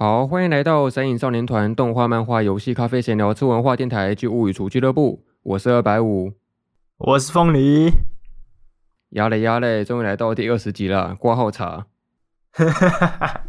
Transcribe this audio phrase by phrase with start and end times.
[0.00, 5.24] 好，欢迎来到神影少年团动画、漫画、游戏、咖啡闲聊之文化电台暨物语厨俱乐部。
[5.42, 6.34] 我是二百五，
[6.98, 7.90] 我是凤梨。
[9.08, 11.86] 压嘞压嘞，终于来到第二十集了，挂号茶。
[12.52, 13.42] 哈哈哈哈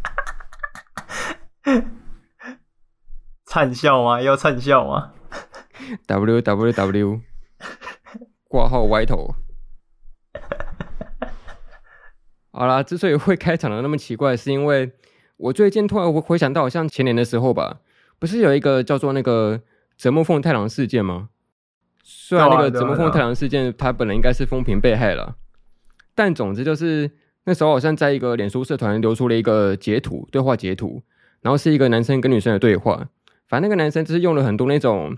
[1.62, 1.72] 哈！
[3.44, 4.20] 灿笑吗？
[4.20, 5.12] 要灿笑吗
[6.08, 7.20] ？W W W，
[8.50, 9.36] 挂号歪头。
[12.50, 14.90] 好啦，之所以会开场的那么奇怪，是因为。
[15.40, 17.80] 我最近突然回回想到，像前年的时候吧，
[18.18, 19.62] 不是有一个叫做那个
[19.96, 21.30] 折木凤太郎事件吗？
[22.02, 25.36] 虽然那个折木凤太郎事件，他本来应该是风评被害了，
[26.14, 27.10] 但总之就是
[27.44, 31.02] 那时候好像在一个脸书社团流出了一个截图，对话截图，
[31.40, 33.08] 然后是一个男生跟女生的对话，
[33.48, 35.16] 反正那个男生就是用了很多那种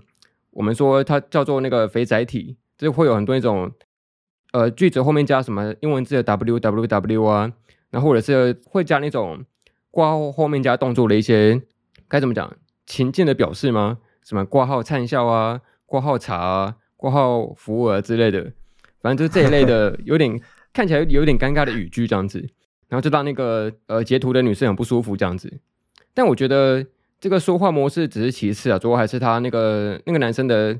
[0.51, 3.69] 我们说他叫做那个肥宅体，就是会有很多那种
[4.53, 7.51] 呃句子后面加什么英文字的 w w w 啊，
[7.89, 9.43] 然后或者是会加那种。
[9.93, 11.61] 挂号后面加动作的一些
[12.07, 12.51] 该怎么讲
[12.87, 13.99] 情境的表示吗？
[14.23, 18.51] 什么挂号灿笑啊，挂号茶啊，挂号服务啊之类的，
[19.01, 20.41] 反正就是这一类的， 有点
[20.73, 22.39] 看起来有点尴尬的语句这样子，
[22.87, 25.59] 然后就让那个呃截图的女生很不舒服这样子。
[26.15, 26.83] 但我觉得
[27.19, 30.75] 这个说话模式只是其次啊，主要还是他那个那个男生的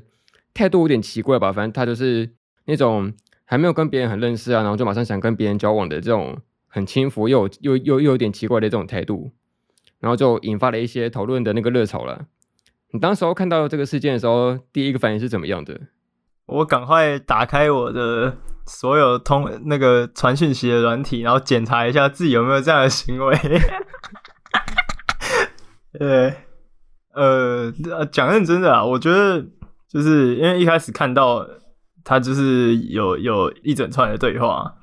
[0.52, 1.52] 态度有点奇怪吧。
[1.52, 2.28] 反正他就是
[2.64, 3.12] 那种
[3.44, 6.36] 还没有跟别人很认识啊，然后就马上想跟别人交往的这种。
[6.74, 9.32] 很轻浮又又又又有点奇怪的这种态度，
[10.00, 12.26] 然后就引发了一些讨论的那个热潮了。
[12.90, 15.80] 你当时候看到这个事件的时候，第一个反应是怎么样的？
[16.46, 23.38] 我赶快打开我的所有通那个传讯息的软体，然后检查一下自己有没有这样的行为。
[26.00, 26.34] 呃，
[27.14, 27.72] 呃，
[28.10, 29.46] 讲认真的啊，我觉得
[29.88, 31.46] 就是因为一开始看到
[32.02, 34.74] 他就是有有一整串的对话。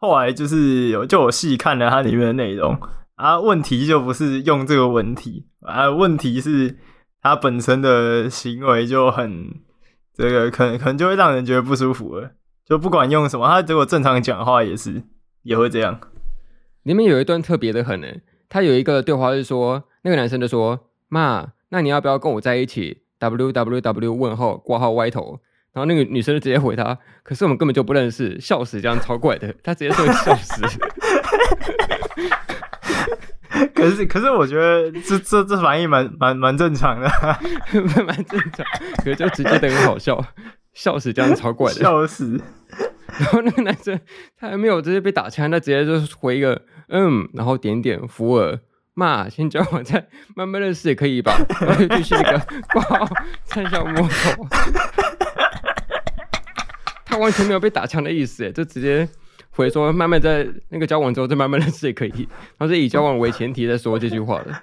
[0.00, 2.76] 后来就是有，就我细看了它里面的内容
[3.16, 6.78] 啊，问题就不是用这个问题啊，问题是
[7.20, 9.60] 它本身的行为就很
[10.14, 12.30] 这个，可能可能就会让人觉得不舒服了。
[12.64, 15.02] 就不管用什么，他如果正常讲话也是
[15.42, 16.00] 也会这样。
[16.84, 18.06] 里面有一段特别的很呢，
[18.48, 25.40] 他有一个对话是说，那个男生就说：“妈，那你要不要跟我在一起？”W W W 问号挂号歪头。
[25.72, 29.54] 然后那个女生就直接回他，可是我们根本就不认识，笑死，这样超怪的。
[29.62, 30.62] 他直接说笑死。
[33.74, 37.10] 可是可是我觉得这这这反应蛮蛮蛮正常的，
[38.04, 38.64] 蛮正常。
[38.98, 40.22] 可是就直接的很好笑，
[40.72, 42.40] 笑死，这样超怪的， 笑死。
[43.18, 43.98] 然后那个男生
[44.38, 48.58] 他还没有直接被打枪，他直接就回一个嗯，然后点点福尔
[48.94, 51.36] 骂，先交往再慢慢认识也可以吧。
[51.60, 52.40] 然后就继续那个
[52.72, 53.08] 挂号
[53.44, 54.46] 灿笑摸头。
[57.10, 59.08] 他完全没有被打枪的意思，哎，就直接
[59.50, 64.62] 回说慢慢在那个交往之后再慢慢认识也可以，他是以交往为前提在说这句话的。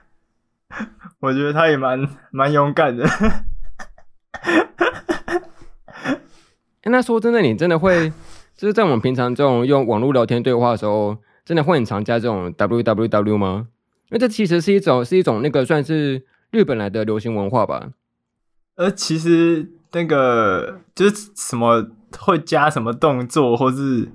[1.20, 3.06] 我觉得他也蛮蛮勇敢的。
[6.84, 8.10] 那说真的，你真的会
[8.56, 13.68] 就是在我们平常这种用网络聊天对话的时候，真的会很常加这种 www 吗？
[14.10, 17.90] 因为这其实是一种是一种那个算是日本来的流行文化吧。
[18.76, 21.92] 呃，其实那个就是什么。
[22.20, 24.10] 会加什么动作，或是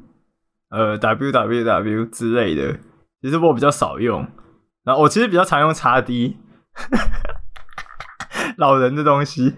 [0.71, 2.79] 呃 www 之类的，
[3.21, 4.27] 其实我比较少用。
[4.85, 6.35] 然后我其实比较常用 XD，
[8.57, 9.55] 老人的东西。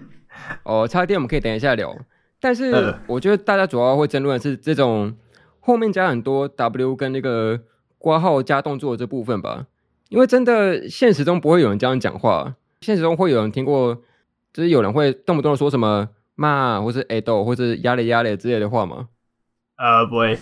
[0.63, 1.95] 哦，XD 我们可以等一下聊。
[2.39, 5.17] 但是我觉得大家主要会争论的是这种
[5.59, 7.59] 后面加很多 W 跟那个
[7.97, 9.65] 括号加动作的这部分吧。
[10.09, 13.95] 因为真的现实中不会有人这样讲话，现实中会有人听过，
[14.53, 16.09] 就是有人会动不动说什么。
[16.35, 19.09] 骂，或是爱豆，或是压力压力之类的话吗？
[19.77, 20.37] 呃，不会，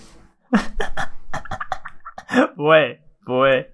[2.56, 3.72] 不会，不会。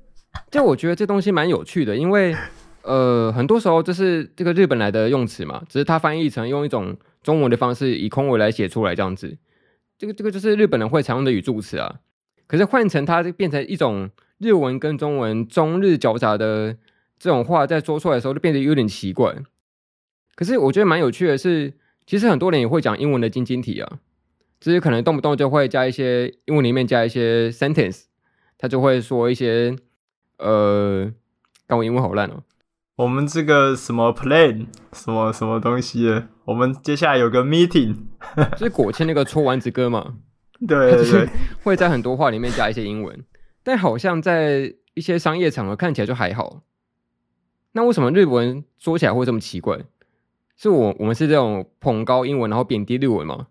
[0.51, 2.35] 就我觉得这东西蛮有趣的，因为
[2.83, 9.37] 呃，很多时候就是这个日本来的用词嘛，只是它翻译成用一种中文的方式，以空为来写出来这样子。
[9.97, 11.99] 这个这个就是日本人会常用的语助词啊。
[12.47, 16.77] 可是换成它就变成一种日文跟中文中日交杂的
[17.17, 19.35] 这种话，在说出来的时候就变得有点奇怪。
[20.35, 21.73] 可是我觉得蛮有趣的是。
[22.09, 23.99] 其实很多人也会讲英文的晶晶体啊，
[24.59, 28.05] 就是可能动不动就会加一些英文里面加一些 sentence，
[28.57, 29.75] 他就会说一些
[30.39, 31.13] 呃，
[31.67, 32.41] 但我英文好烂哦。
[32.95, 37.95] 我们这个什么 plan 什么什么东西，我们接下来有个 meeting，
[38.53, 40.15] 就是果切那个搓丸子哥嘛。
[40.67, 41.29] 对对对，
[41.61, 43.23] 会在很多话里面加一些英文，
[43.61, 46.63] 但好像在一些商业场合看起来就还好。
[47.73, 49.77] 那为什么日文说起来会这么奇怪？
[50.59, 53.47] 是我我们是这种捧高英文，然后贬低日文吗？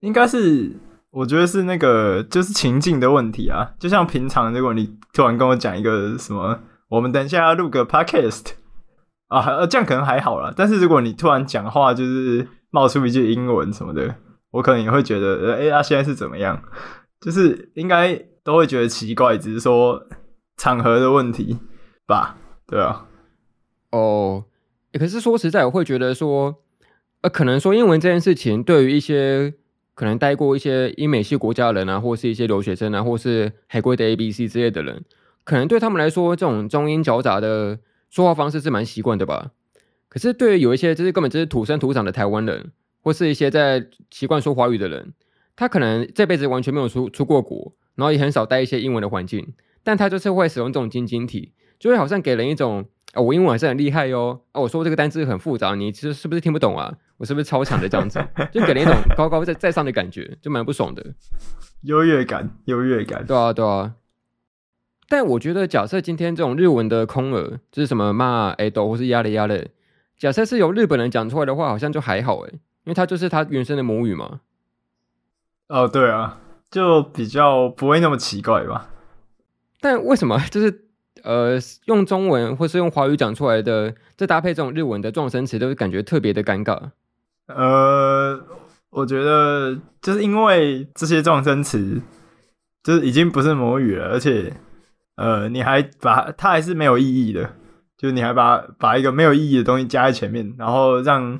[0.00, 0.72] 应该是，
[1.10, 3.72] 我觉得是那个就是情境的问题啊。
[3.78, 8.52] 就像平常，如果你突然跟我讲一个什么，我们等一下要录个 podcast
[9.28, 10.50] 啊，这样可能还好啦。
[10.56, 14.14] 但是如果你突然讲话，就是冒出一句英文什么的，
[14.50, 16.62] 我可能也会觉得，哎，他现在是怎么样？
[17.20, 20.02] 就是应该都会觉得奇怪，只是说
[20.56, 21.58] 场合的问题
[22.06, 22.36] 吧？
[22.66, 23.06] 对啊。
[23.90, 24.44] 哦，
[24.98, 26.56] 可是说实在，我会觉得说，
[27.22, 29.54] 呃，可能说英文这件事情，对于一些
[29.94, 35.04] 可能待过一些英美系国家的人啊，或是一些留学生啊，或是海归的 A B C 之类的人。
[35.42, 39.50] 可能对他们来说，这种中英夹杂的说话方式是蛮习惯的吧。
[40.08, 42.70] 可是对于有一些就是根本就是土生土长的台湾人，
[43.02, 45.12] 或是一些在习惯说华语的人，
[45.56, 56.92] 他可能这辈子完全没有出出过国，然后也很少待一些英文的环境，但他就是会使用这种晶晶体，就会好像给人一种啊、哦，我英文还是很厉害哟，啊，我说这个单词很复杂，你其实是不是听不懂啊？
[57.16, 58.22] 我是不是超强的这样子，
[58.52, 61.14] 就给人一种高高在在上的感觉，就蛮不爽的，
[61.82, 63.94] 优越感，优越感，对啊，对啊。
[65.08, 69.70] 但我觉得，假设今天这种日文的空耳，就是什么骂哎都或是压嘞压嘞，
[70.18, 74.40] 假设是由日本人讲出来的话，好像就还好哎，因为他就是他原生的母语嘛。
[75.68, 76.40] 哦，对啊，
[76.70, 78.90] 就比较不会那么奇怪吧。
[79.80, 80.83] 但为什么 就是
[81.22, 86.90] 呃用中文或是用华语讲出来的，再搭配这种日文的状声词，都是感觉特别的尴尬？
[87.46, 88.40] 呃，
[88.90, 92.00] 我觉得就是因为这些状声词，
[92.82, 94.52] 就是已经不是母语了，而且。
[95.16, 97.48] 呃，你还把它还是没有意义的，
[97.96, 101.38] 就是你还把把一个没有意义的东西加在前面，然后让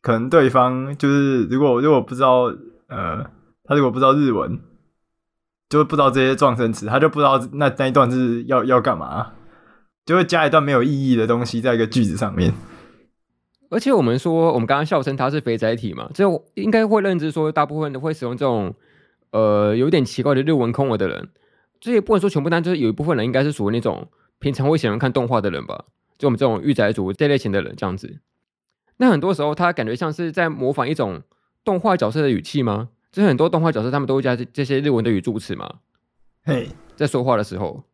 [0.00, 2.42] 可能对方就是如果如果不知道
[2.86, 3.28] 呃，
[3.64, 4.60] 他如果不知道日文，
[5.68, 9.32] 就会不知道这些状声词，他就不知道那那一段是要要干嘛，
[10.06, 12.52] 就会加一段没有意义的东西在一个句子上面。
[13.70, 18.74] 而且我们说，我们刚刚笑称他是肥仔体嘛，就应该会认知说，大部分都会使用这种
[19.30, 21.28] 呃有点奇怪的日文空耳的人。
[21.78, 25.84] 这也不能说全部，但就是有一部分人应该是属于那种平常会喜欢看动画的人吧，
[26.16, 28.20] 就我们这种御宅族这类型的人这样子。
[28.96, 31.22] 那很多时候他感觉像是在模仿一种
[31.62, 32.88] 动画角色的语气吗？
[33.10, 35.76] 就是很多动画角色他们都会加这些日文的语助词嘛，
[36.44, 37.84] 嘿，在说话的时候，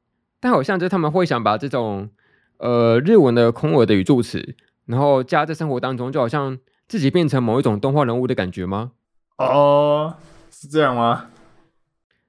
[0.40, 2.10] 但好像就是他们会想把这种
[2.58, 4.56] 呃日文的空耳的语助词，
[4.86, 6.58] 然后加在生活当中，就好像
[6.88, 8.92] 自己变成某一种动画人物的感觉吗？
[9.38, 10.16] 哦，
[10.50, 11.30] 是这样吗？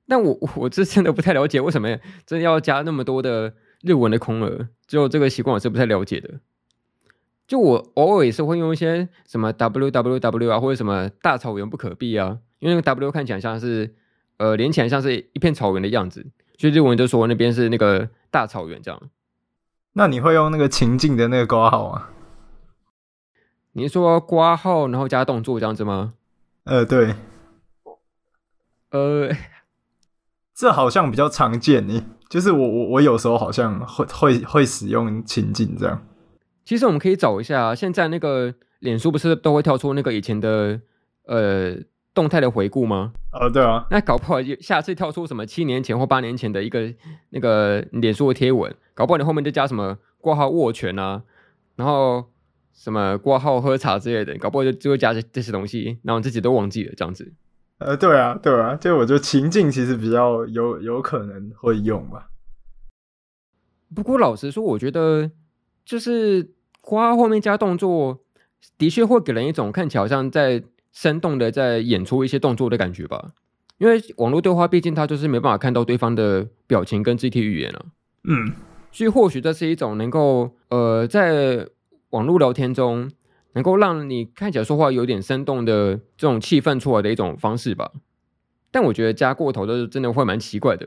[0.08, 4.70] 但我我这真的不太了解，为什么真的要加那么多的日文的空耳？
[4.88, 6.40] 就这个习惯我是不太了解的。
[7.48, 13.96] 就我偶尔也是会用一些什么 w w w 啊，或者什么大草原不可避啊，因为那个 w 看起来像是
[14.38, 16.26] 呃连起来像是一片草原的样子，
[16.58, 19.02] 所以日文就说那边是那个大草原这样。
[19.94, 22.12] 那你会用那个情境的那个挂号啊？
[23.74, 26.14] 你说挂号然后加动作这样子吗？
[26.64, 27.16] 呃，对，
[28.92, 29.30] 呃。
[30.58, 36.02] 这好像比较常见呢，就是我我我有时候好像会会会使用情境这样。
[36.64, 40.80] 其实我们可以找一下，现在那个脸书不是都会跳出那个以前的
[41.26, 41.76] 呃
[42.16, 43.14] 动态的回顾吗？
[43.32, 43.86] 呃、哦，对啊。
[43.92, 46.92] 那搞不好下次跳出什么七年前或八年前的一个
[47.30, 51.22] 那个脸书的贴文，搞不好你后面就加什么挂号握拳啊，
[51.76, 52.26] 然后
[52.74, 57.34] 什么挂号喝茶之类的，搞不好就就会加这这些东西，然后自己都忘记了这样子。
[57.78, 62.30] 呃，对啊，对啊，就我觉得情境其实比较有有可能会用吧。
[63.94, 65.30] 不过老实说，我觉得
[65.84, 68.22] 就是括后面加动作，
[68.78, 70.64] 的确会给人一种看起来好像在
[70.96, 73.34] 生动的在演出一些动作的感觉吧。
[73.78, 77.86] 因为网络对话毕竟它就是没办法看到对方的表情跟肢体语言了。
[78.24, 78.54] 嗯，
[78.92, 81.68] 所以或许这是一种能够呃在
[82.10, 83.12] 网络聊天中。
[83.56, 87.90] 能够让你看起来说话有点生动的这种气氛出来的一种方式吧，
[88.70, 90.86] 但我觉得加过头的真的会蛮奇怪的，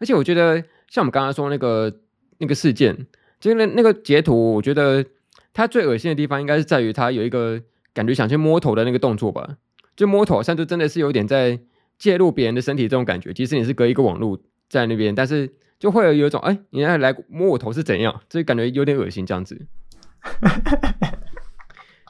[0.00, 2.00] 而且我觉得像我们刚刚说那个
[2.38, 3.06] 那个事件，
[3.38, 5.06] 就是那那个截图，我觉得
[5.52, 9.56] 它最恶心的地方应该是在于它有一个感觉想去摸头的那个动作吧，
[9.96, 11.58] 就摸头好像就真的是有点在
[11.98, 19.66] 介入别人的身体这种感觉，即使你是隔一个网络在那边，但是就会有一种哎，你要来摸我头是怎样，就感觉有点恶心这样子。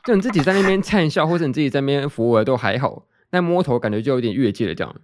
[0.05, 4.97] 就你自己在那边灿笑，或者你自己在那边扶额都还好，但摸头感觉就有点越界了，这样。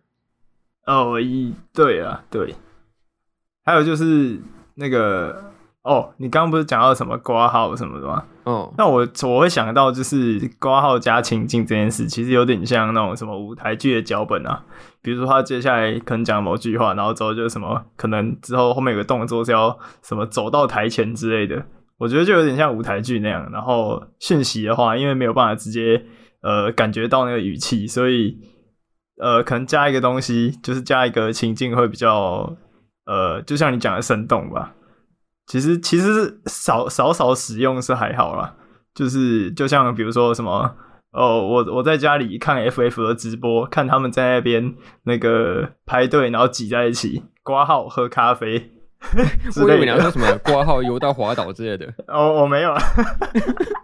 [0.87, 2.55] 哦，一对啊，对。
[3.65, 4.41] 还有就是
[4.77, 5.53] 那个
[5.83, 8.25] 哦，你刚刚不是讲到什么挂号什么的吗？
[8.47, 14.65] 哦，那我我会想到就是挂号加情境这件事，其实有点像那种什么舞台剧的脚本啊。
[15.03, 21.67] 比如说他接下来可能讲某句话，然后之后就什么，可能之后后面有个动作是要什么走到台前之类的。
[21.99, 26.05] 我觉得就有点像舞台剧那样，然后讯息的话，因为没有办法直接
[26.43, 28.39] 呃感觉到那个语气，所以
[29.21, 32.57] 呃可能加一个东西，就是加一个情境会比较
[33.07, 34.73] 呃，就像你讲的生动吧。
[35.47, 38.55] 其实其实少少少使用是还好啦，
[38.95, 40.75] 就是就像比如说什么
[41.13, 44.75] 哦，我我在家里看 FF 的直播，看他们在那边
[45.05, 48.73] 那个排队，然后挤在一起挂号喝咖啡。
[49.63, 51.93] 我以为你要说什么挂号游到滑岛之类的。
[52.09, 52.83] 哦，我没有啊，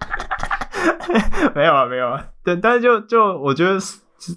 [1.54, 2.26] 没有啊，没有啊。
[2.42, 3.78] 对，但是就就我觉得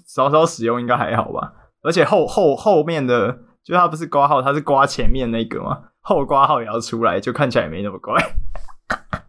[0.06, 1.52] 少少使用应该还好吧。
[1.82, 5.80] 而且后后后面的，就它不是挂号，它是挂前面那个嘛。
[6.08, 8.14] 后挂号也要出来，就看起来也没那么怪。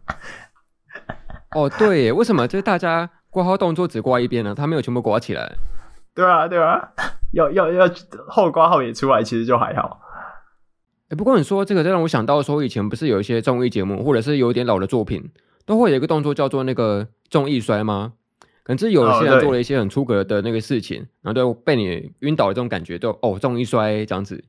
[1.56, 4.54] 哦，对耶，为什么就是大家挂号动作只挂一边呢？
[4.54, 5.56] 他没有全部挂起来。
[6.14, 6.92] 对啊，对啊，
[7.32, 7.90] 要要要
[8.28, 10.00] 后挂号也出来，其实就还好。
[11.08, 15.32] 哎，不过你说这个，就让我想到说，以前不是有一些综艺节目，或者是有点老的作品，
[15.66, 18.12] 都会有一个动作叫做那个综艺摔吗？
[18.62, 24.44] 可能是有些人做了一些很出格的那个事情，哦、然后就被你晕倒的这种感觉，就哦综艺摔这样子，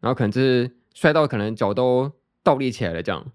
[0.00, 0.70] 然后可能就是。
[0.94, 3.26] 摔到可能脚都倒立起来了，这样，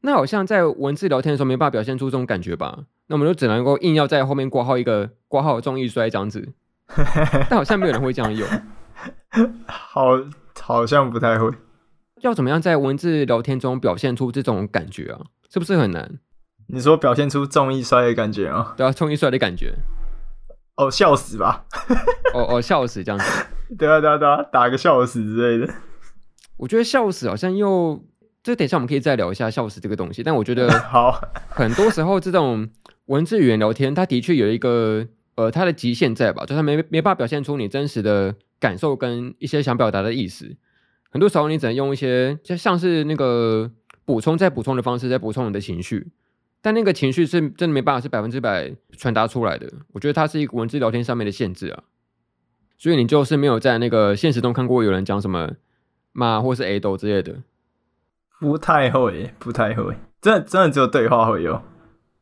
[0.00, 2.84] 那好像在文字聊天的时候没办法表现出这种感觉吧？
[3.06, 6.52] 那我们就只能够硬要在后面挂号一个挂号综艺摔这样子，
[7.48, 8.48] 但好像没有人会这样用，
[9.66, 10.10] 好，
[10.60, 11.50] 好像不太会。
[12.22, 15.20] 要怎么样在文字聊天中表现出这种感觉啊？
[15.50, 16.18] 是不是很难？
[16.68, 18.74] 你说表现出综艺摔的感觉啊？
[18.76, 19.74] 对啊，综艺摔的感觉。
[20.76, 21.64] 哦，笑死吧！
[22.34, 23.46] 哦哦，笑死这样子。
[23.78, 25.72] 对啊对啊对啊，打个笑死之类的。
[26.56, 28.02] 我觉得笑死好像又，
[28.42, 30.22] 这等一下我们可以再聊一下笑死这个东西。
[30.22, 32.68] 但我觉得 好，很多时候这种
[33.06, 40.56] 文字语言聊天，它的确有一个呃它的极限在吧，就它没没办法表现出你真实的感受跟一些想表达的意思。
[41.10, 43.70] 很多时候你只能用一些就像是那个
[44.04, 46.08] 补充再补充的方式在补充你的情绪，
[46.62, 49.70] 但那个情绪是真的没办法是百分之百传达出来的。
[49.92, 51.84] 我觉得它是一个文字聊天上面的限制啊。
[52.78, 55.52] 所以你就是没有在那个现实中看过有人讲什么。
[56.16, 57.42] 骂或是 A 豆之类的，
[58.40, 61.62] 不太会，不太会，真的真的只有对话会有。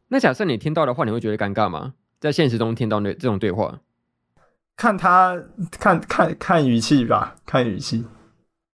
[0.09, 1.95] 那假设你听到的话，你会觉得尴尬吗？
[2.19, 3.79] 在现实中听到那这种对话，
[4.77, 5.41] 看他
[5.79, 8.05] 看看看语气吧，看语气。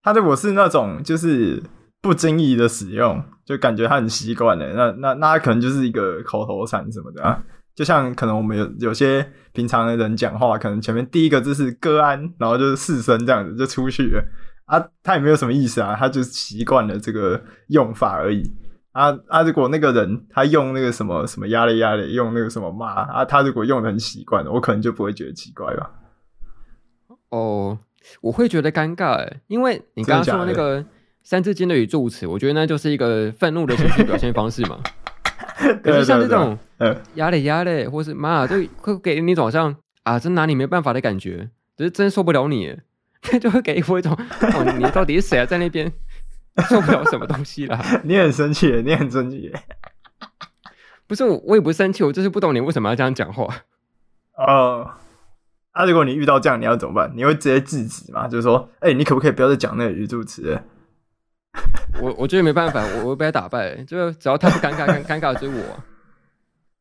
[0.01, 1.61] 他对我是那种就是
[2.01, 7.43] 不经意的使用，就感觉他很习惯了，那那那他可能就是一个口头禅什么的啊。
[7.75, 14.23] 就像可能我们有有些平常的人讲话，可能前面第一个字是歌安，然后就是四声这样子就出去了。
[14.69, 18.43] 啊，他也没有什么意思啊，他就是习惯了这个用法而已。
[18.91, 25.91] 啊啊，如果那个人他用那个什么什么压力压力，用那个什么骂啊，他如果用的很习惯，我可能就不会觉得奇怪吧。
[27.29, 27.77] 哦，
[28.21, 30.85] 我会觉得尴尬诶，因为你刚刚说的那个
[31.23, 34.79] 三字经的语助词，我觉得那就是一个愤怒的情绪表现方式嘛。
[35.83, 36.57] 可是像这种
[37.15, 42.77] 压力压力，或是骂，就会给你一种好像啊，真拿你没办法的感觉，只是真受不了你。
[43.21, 45.45] 他就会给我一种，哦，你到底是谁啊？
[45.45, 45.91] 在那边
[46.67, 47.83] 做不了什么东西啦？
[48.03, 49.51] 你很生气，你很生气。
[51.07, 53.47] 不是我，我也不生气，我就是不懂你为什么要这样讲话。
[54.37, 54.91] 哦，
[55.75, 57.11] 那如果你遇到这样，你要怎么办？
[57.15, 58.27] 你会直接制止吗？
[58.27, 60.59] 就是说，哎、欸，你可不可以不要再讲那个语助词？
[62.01, 63.75] 我我觉得没办法，我我会被他打败。
[63.83, 65.63] 就只要他不尴尬，尴尴尬的就是我。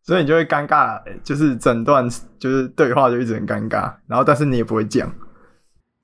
[0.02, 5.10] 所以你就会尴尬，就是整段就是对话就一直很尴尬，然后但是你也不会讲。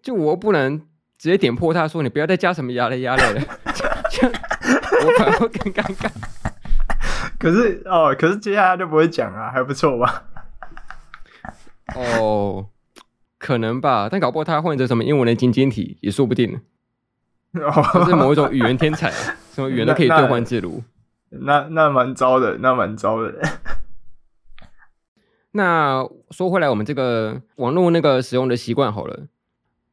[0.04, 0.78] 就我不能
[1.16, 3.40] 直接点破他说，你不要再加什么压力压力了，
[4.10, 4.32] 这样
[5.02, 6.10] 我反而会更尴尬。
[7.40, 10.24] 可是哦，可是接下来就不会讲啊，还不错吧？
[11.96, 12.66] 哦，
[13.38, 16.60] 可能吧，但搞不好他换成什么英文的晶晶体也说不定。
[17.54, 19.10] 哦，他是某一种语言天才，
[19.54, 20.82] 什么语言都可以兑换自如。
[21.30, 23.34] 那那蛮糟的，那蛮糟的。
[25.52, 29.28] 那说回来，我们这个网络那个使用的习惯好了。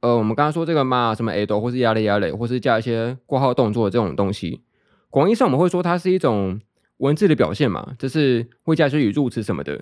[0.01, 4.61] 呃，我们刚刚说这个嘛，什么 A 豆或是压力压力，或是加一些括号动作这种东西，
[5.09, 6.59] 广义上我们会说它是一种
[6.97, 9.79] 文字的表现嘛，就是会加一些语助词什么的。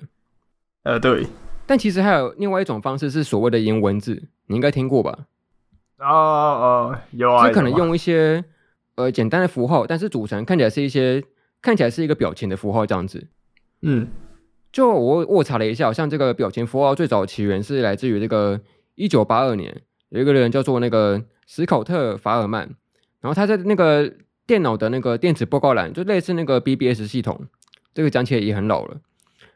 [0.84, 1.26] 呃，对。
[1.66, 5.28] 但其实还有另外一种方式是所谓的言文字，你应该听过吧？
[6.00, 7.48] 哦哦，有啊。
[7.48, 8.44] 就可能用一些
[8.96, 11.24] 呃简单的符号，但是组成看起来是一些
[11.62, 13.28] 看起来是一个表情的符号这样子。
[13.84, 14.08] 嗯，
[14.74, 18.60] 就我我查了一下，好像这个表情符号最早起源是来自于这个
[18.96, 19.82] 一九八二年。
[20.10, 22.70] 有一个人叫做那个史考特·法尔曼，
[23.22, 24.12] 然后他在那个
[24.46, 27.48] 电脑的那个电子报告栏，就类似那个 BBS 系统，
[27.94, 28.98] 这个讲起来也很老了。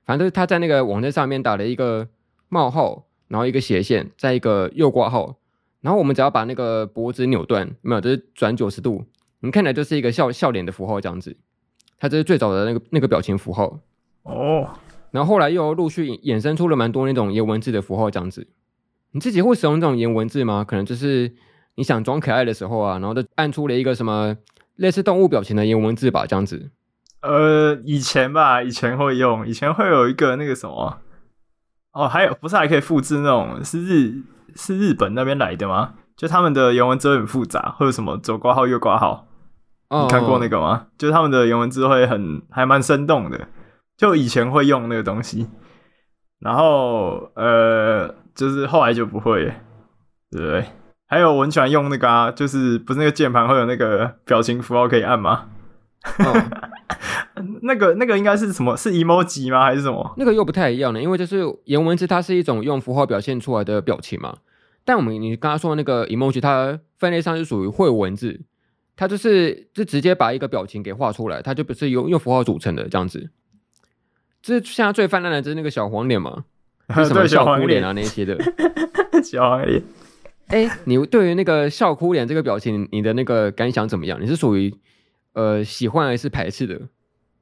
[0.05, 2.07] 反正他在那个网站上面打了一个
[2.49, 5.37] 冒号，然后一个斜线，再一个右挂号，
[5.81, 9.05] 然后我们只要把那个脖子扭断，没有，就是转九十度，
[9.39, 11.35] 你看来就是一个笑笑脸的符号这样子。
[11.99, 13.79] 他这是最早的那个那个表情符号
[14.23, 14.69] 哦，
[15.11, 18.45] 然后后来又陆续衍生出了蛮多那种有文字的符号这样子。
[19.13, 20.63] 你自己会使用这种颜文字吗？
[20.67, 21.31] 可能就是
[21.75, 24.35] 你想装可爱的时候啊，然后就按出了一个什么
[24.75, 26.71] 类似动物表情的颜文字吧，这样子。
[27.21, 30.99] 呃，以前吧，以前会用，以前会有一个那个什么，
[31.93, 34.23] 哦，还有不是还可以复制那种是日
[34.55, 35.93] 是日本那边来的吗？
[36.17, 39.27] 就他们的颜文字很复杂，或者什么左挂号右挂号，
[39.89, 40.85] 你看过那个吗？
[40.85, 43.47] 哦、就是他们的颜文字会很还蛮生动的，
[43.95, 45.47] 就以前会用那个东西，
[46.39, 49.45] 然后呃，就是后来就不会，
[50.31, 50.65] 对不对？
[51.07, 55.49] 还有我很喜欢用那个啊，就是不是那个键盘会有那个表情符号可以按吗？
[56.19, 56.33] 哦、
[57.61, 58.75] 那个那个应该是什么？
[58.75, 59.63] 是 emoji 吗？
[59.63, 60.13] 还是什么？
[60.17, 64.37] 那个又不太一样呢，因为就是颜文字，它是一种用符号表现出来的表情嘛。
[64.83, 68.41] 但我们你刚刚说的那个 emoji，它分类上是属于会文字，
[68.95, 73.29] 它就是就直接把一个表情给画出来，它就不是用用符号组成的这样子。
[74.41, 76.43] 这现在最泛滥的就是那个小黄脸嘛，是
[77.05, 78.37] 什么笑哭脸啊那些的。
[79.23, 79.81] 小黄脸。
[80.47, 84.21] 哎、欸，你对于那个笑哭脸这个表情，你的那个感想怎么样？
[84.21, 84.73] 你是属于
[85.33, 86.79] 呃喜欢还是排斥的？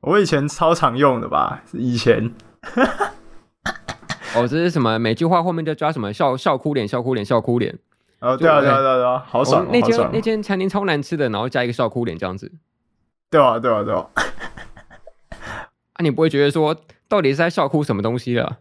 [0.01, 2.31] 我以前超常用的吧，以前。
[4.33, 4.97] 哦，这是什么？
[4.97, 7.77] 每句话后面就加什么笑笑哭脸，笑哭脸，笑哭脸。
[8.19, 9.67] 哦，对啊，对啊，对啊，对啊，好爽！
[9.71, 12.51] 那间那间餐厅超难吃的，然后加一个笑哭脸这样子。
[13.29, 14.07] 对啊，对啊，对啊。
[15.93, 16.75] 啊，你不会觉得说
[17.09, 18.59] 到底是在笑哭什么东西了？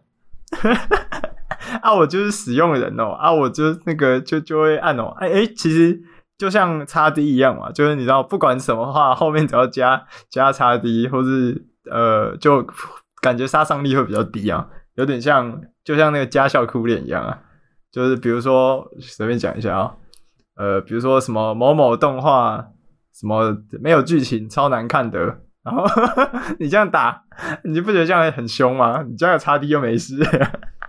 [0.51, 5.99] 哈 哈啊，我就是使用人哦，啊，我就那个就就会按哦，哎哎，其实
[6.37, 12.65] 就像叉 D 一样嘛，就是你知道，不管什么话后面只要加加叉 D，或是呃，就
[13.21, 14.67] 感觉杀伤力会比较低啊。
[14.95, 17.39] 有点像，就像那个家笑哭脸一样啊，
[17.91, 19.95] 就是比如说随便讲一下啊、
[20.55, 22.67] 呃，比如说什么某某动画，
[23.13, 25.85] 什么没有剧情，超难看的，然后
[26.59, 27.23] 你这样打，
[27.63, 29.03] 你不觉得这样很凶吗？
[29.07, 30.17] 你加个叉 D 又没事，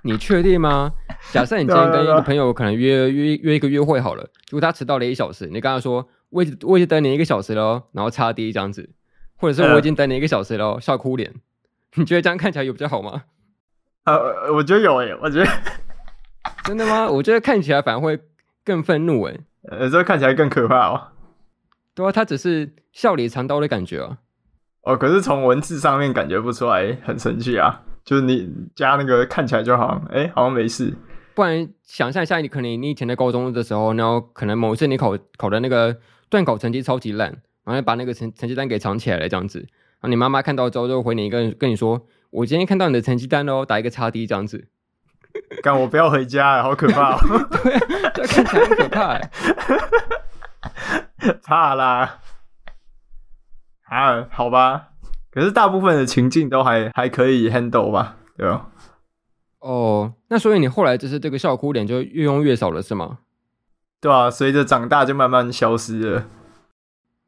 [0.03, 0.93] 你确定吗？
[1.31, 8.89] 假设你今天跟一个朋友可能约约约一个约会好了，如果他迟到了一小时，你跟他说我已经我已经等你一个小时了，然后叉 D 这样子，
[9.37, 11.33] 或者是我已经等你一个小时了，笑哭脸，
[11.97, 13.25] 你觉得这样看起来有比较好吗？
[14.05, 15.49] 呃，我觉得有诶，我觉得
[16.65, 17.09] 真的吗？
[17.09, 18.19] 我觉得看起来反而会
[18.65, 21.09] 更愤怒诶，呃，这看起来更可怕哦。
[21.95, 24.19] 对啊，他只是笑里藏刀的感觉啊。
[24.83, 30.93] 哦，可是从文字上面感觉不出来很生气啊，就是你加那个看起来就好像，哎，好像没事。
[31.35, 35.97] 不然想象一下，你可能你以前在高中的时候，然后可能某一次你考考的那个
[36.29, 42.07] 段考成绩超级烂，然后把那个成成绩单给藏起来了这样子，然后你妈妈看到之后就回你一个跟你说。
[42.31, 44.67] 我今天看到你的成绩单哦，打一个叉 D 这样子。
[45.63, 47.19] 干我不要回家，好可怕哦！
[47.63, 49.31] 对啊，这看起来很可怕哎。
[51.45, 52.21] 怕啦。
[53.93, 54.89] 啊，好吧。
[55.31, 58.17] 可是大部分的情境都还还可以 handle 吧？
[58.37, 58.71] 对吧？
[59.61, 63.19] 哦，那所以你后来就是这个笑哭脸就越用越少了，是吗？
[64.01, 66.27] 对啊，随着长大就慢慢消失了。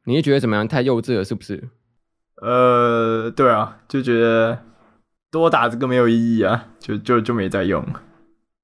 [0.05, 0.67] 你是觉得怎么样？
[0.67, 1.69] 太幼稚了，是不是？
[2.43, 4.59] 呃，对啊，就觉得。
[5.31, 7.85] 多打这个没有意义啊，就就就没再用，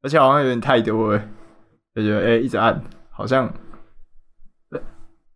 [0.03, 1.21] 而且好像有点太多了，
[1.97, 3.53] 就觉得哎，一直按好像，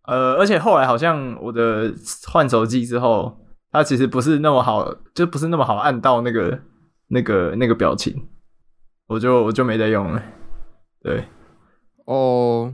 [0.07, 1.93] 呃，而且后来好像我的
[2.27, 3.39] 换手机之后，
[3.71, 6.59] 它其实不是那么好，就不是那么好按到那个
[7.07, 8.27] 那个那个表情，
[9.07, 10.23] 我就我就没再用了。
[11.01, 11.25] 对，
[12.05, 12.73] 哦，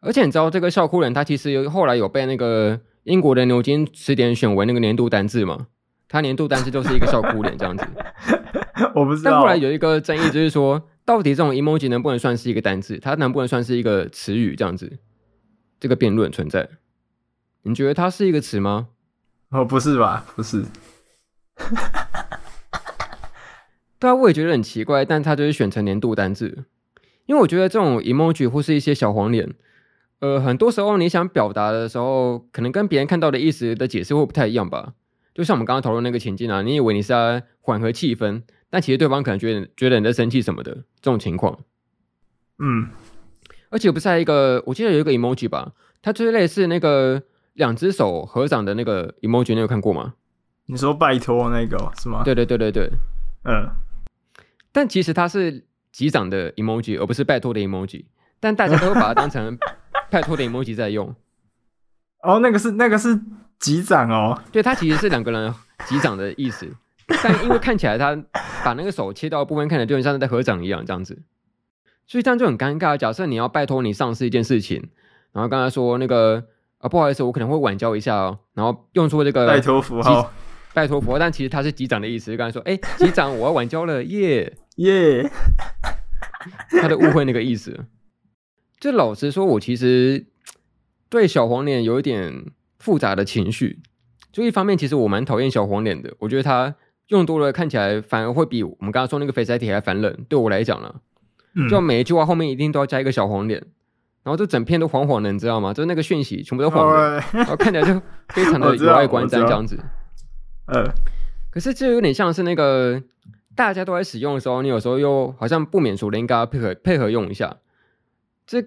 [0.00, 5.66] 而且你知道这个笑哭脸，它其实有后来有被那个英国的牛津词典选为那个年度单字嘛？
[6.10, 7.84] 他年度单字就是一个笑哭脸这样子，
[8.96, 9.30] 我不知道。
[9.30, 12.98] 但后来有一个争议，就是说，到底这种 emoji 能不能算是一个单字？
[12.98, 14.56] 它能不能算是一个词语？
[14.56, 14.90] 这样子，
[15.80, 16.68] 这个辩论存在。
[17.62, 18.88] 你觉得它是一个词吗？
[19.50, 20.24] 哦，不是吧？
[20.34, 20.64] 不是。
[23.98, 26.66] 对啊，我也觉得很奇怪，但他就是选成年度单字，
[27.26, 29.52] 因为我觉得这种 emoji 或是一些小黄脸，
[30.20, 34.94] 呃，很多时候你想表达的时候，可能跟别人看到的意思的解释会不太一样吧。
[35.34, 41.58] 就像我们刚刚讨论那个情境啊，你以为你是在缓和气氛，但其实对方可能觉得觉得你在生气什么的这种情况。
[42.60, 42.88] 嗯，
[43.70, 47.22] 而且不是还有一个，我记得有一个 emoji 吧，它就是类似那个
[47.54, 50.14] 两只手合掌的那个 emoji，你有看过吗？
[50.66, 52.22] 你说拜托那个是吗？
[52.24, 52.90] 对对对对对，
[53.44, 53.68] 嗯。
[54.72, 58.04] 但其实它是击掌的 emoji，而不是拜托的 emoji，
[58.40, 59.58] 但大家都会把它当成
[60.10, 61.14] 拜托的 emoji 在用。
[62.22, 63.20] 哦，那个是那个是。
[63.60, 65.52] 击掌哦，对，它其实是两个人
[65.88, 66.64] 击掌的意思，
[67.24, 68.16] 但因为看起来他
[68.64, 71.20] 把那个手切到的部分，看起来就很像是在合掌一样这样子，
[72.08, 72.96] 所以这样就很尴尬。
[72.96, 74.88] 假设你要拜托你上司一件事情，
[75.32, 76.42] 然后刚才说那个
[76.78, 80.32] 啊，不好意思，我可能会晚交一下哦，然后用出这个拜托符号，
[80.74, 82.32] 拜托符号，但其实他是机长的意思。
[82.32, 85.30] 就刚才说，哎，击掌，我要晚交了，耶 耶，
[86.82, 87.84] 他的误会那个意思。
[88.80, 90.26] 就老实说，我其实
[91.08, 92.52] 对小黄脸有一点。
[92.80, 93.80] 复杂的情绪。
[94.30, 96.76] 就一方面，其实我蛮讨厌小黄脸的，我觉得他
[97.08, 100.24] 用多了看起来反而会比我们刚刚说那个肥宅体还烦人。
[100.28, 100.94] 对我来讲呢，
[101.68, 103.60] 就每一句话后面一定都要加一个小黄脸，
[104.22, 105.72] 然后这整片都黄黄的，你知道吗？
[105.72, 109.78] 就是那个讯息全部都黄的，然后看起来就非常的有碍观瞻这样子。
[110.66, 110.84] 呃，
[111.50, 113.02] 可是这有点像是那个
[113.56, 117.56] 大家都在使用的时候，你有时候又好像不免俗的应该配合配合用一下。
[118.46, 118.64] 这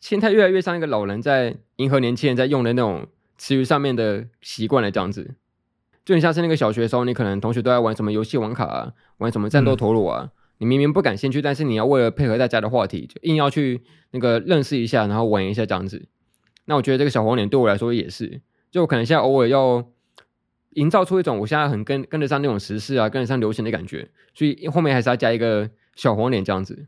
[0.00, 5.34] 心态越来越像一个老人在迎合年轻人在用的那种词语上面的习惯了，这样子。
[6.04, 16.06] 就很像是那个小学的时候，你可能同学都在玩什么游戏王卡啊，玩什么战斗陀螺啊，嗯、你明明不感兴趣，但是你要为了配合大家的话题，就硬要去那个认识一下，然后玩一下这样子。
[16.66, 19.84] 那我觉得这个小黄脸对我来说也是，就可能现在偶尔要。
[20.74, 26.86] 营造出一种我现在很跟跟得上那种时事啊，跟得上流行的感觉，所以后面还是要加一个小黄脸这样子。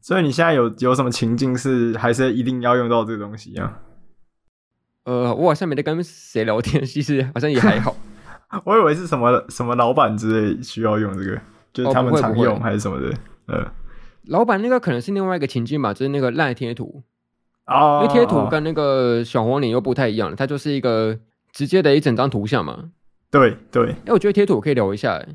[0.00, 3.80] 所以你现在有有什么情境是还是一定要用到这个东西啊？
[5.06, 7.96] 呃，我好像没得跟谁聊天，其实好像也还好。
[8.64, 11.40] 我以为是什么什么老板之类需要用这个，
[11.76, 13.14] 就是他们常用还是什么的。
[13.46, 13.70] 呃，
[14.24, 17.02] 老板那个可能是另外一个情境吧，就是那个赖贴图
[17.64, 21.18] 啊，因为贴图跟那个小黄脸又不太一样，它就是一个
[21.52, 22.90] 直接的一整张图像嘛。
[23.30, 25.16] 对对，哎，我觉得贴图我可以聊一下。
[25.16, 25.28] 哎，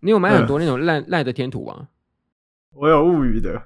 [0.00, 1.88] 你有买很多那种烂烂的贴图吗？
[2.74, 3.62] 我有物语的，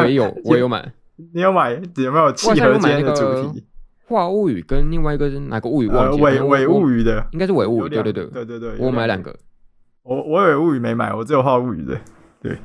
[0.00, 0.92] 我也有，我有买。
[1.32, 1.80] 你有买？
[1.96, 3.64] 有没有契合今天的主题？
[4.06, 5.88] 画物语跟另外一个是哪个物语？
[5.88, 7.88] 忘记伪伪物语的，应该是伪物语。
[7.90, 9.36] 对对对对对对，我买两个。
[10.08, 12.00] 我我有物语没买，我只有画物语的。
[12.40, 12.58] 对，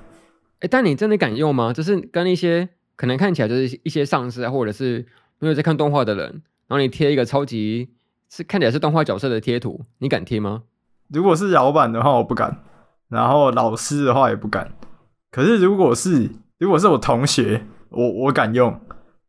[0.62, 1.74] 哎，但你真的敢用吗？
[1.74, 5.06] 就是跟一些可能看起来就是一些上司啊，或者是
[5.40, 6.26] 没有在看动画的人，
[6.68, 7.90] 然后你贴一个超级。
[8.36, 10.64] 是看起来是动画角色的贴图，你敢贴吗？
[11.10, 12.64] 如果是老板的话，我不敢；
[13.08, 14.74] 然后老师的话也不敢。
[15.30, 18.82] 可是如果是如果是我同学，我我敢用。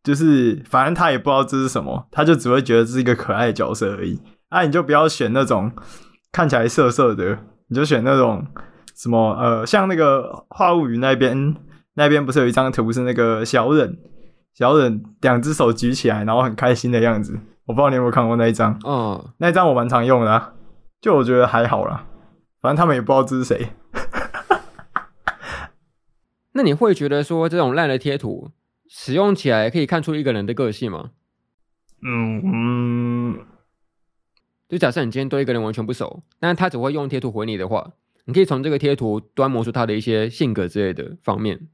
[0.02, 4.18] 就是反正他也不知道这是什么，他就只会觉得这是一个可爱的角色而已。
[4.48, 5.70] 啊，你就不要选那种
[6.32, 8.46] 看起来色色的，你就选那种
[8.94, 11.56] 什么呃，像那个画物语那边
[11.94, 13.98] 那边不是有一张图是那个小忍
[14.52, 17.38] 小忍两只手举起来，然后很开心的样子。
[17.66, 20.52] 我不知道你有没有看过那一张，嗯，那一张我蛮常用的啊，
[21.00, 22.04] 就我觉得还好啦，
[22.60, 23.68] 反正他们也不知道这是谁。
[26.52, 28.50] 那你会觉得说这种烂的贴图
[28.88, 31.10] 使用起来可以看出一个人的个性吗？
[32.06, 33.38] 嗯嗯，
[34.74, 37.92] 就假设你今天对一个人完全不熟，但是他只会用贴图回你的话，
[38.24, 41.68] 你可以从这个贴图端摸出他的一些性格之类的方面。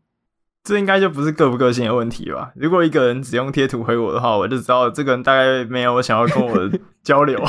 [0.62, 2.52] 这应该就不是个不个性的问题吧？
[2.54, 6.70] 如果一个人只用贴图回我的话，我就知道这个人大概没有想要跟我
[7.02, 7.42] 交流，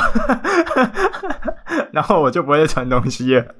[1.92, 3.54] 然后我就不会再传东西了。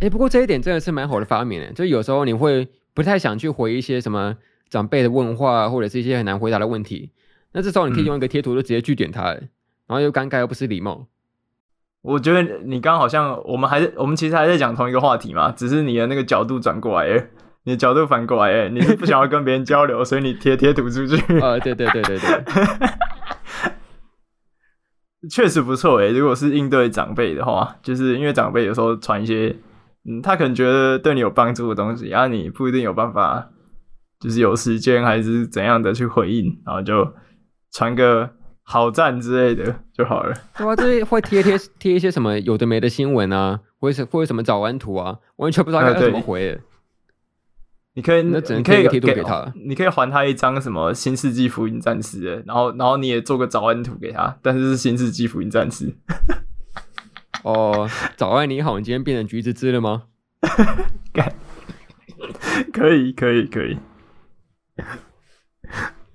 [0.00, 4.36] 欸，不过这一点真的是蛮好的发明诶，就有时候你会不太想去回一些什么
[4.68, 7.12] 长辈的问话，或者是一些很难回答的问题，
[7.52, 9.36] 那这时候你可以用一个贴图就直接拒点他，
[9.86, 11.06] 然后又尴尬又不失礼貌。
[12.02, 17.30] 我觉得你刚好像我们还是我们其实还在讲同一个话题嘛，只是你的那个角度转过来诶。
[17.64, 21.16] 你的角度反过来，哎，你是不想要跟别人交流， 所以你贴贴图出去。
[21.40, 22.44] 呃，对对对对对，
[25.28, 26.06] 确实不错哎。
[26.10, 29.56] 如果是应对长辈的话，就是因为长辈有时候传一些，
[30.08, 33.48] 嗯，他可能觉得对你有帮助的东西，然后你不一定有办法，
[34.20, 37.12] 就是有时间还是怎样的去回应，然后就
[37.72, 38.30] 传个
[38.68, 40.34] 好赞之类的就好了。
[40.58, 46.60] 对啊，这会贴贴 贴一些什么有的没的新闻啊，或者或者什么早安图啊，完全不知道该怎么回。
[47.94, 49.50] 你可以，那只能贴个贴图给他。
[49.54, 55.86] 你可以还他一张什么《新世纪福音战士》的，然后，然后你也做个早安图给他，但是是《新世纪福音战士》。
[57.44, 60.02] 哦，早安，你好，你今天变成橘子汁了吗？
[62.72, 63.78] 可以，可以，可以。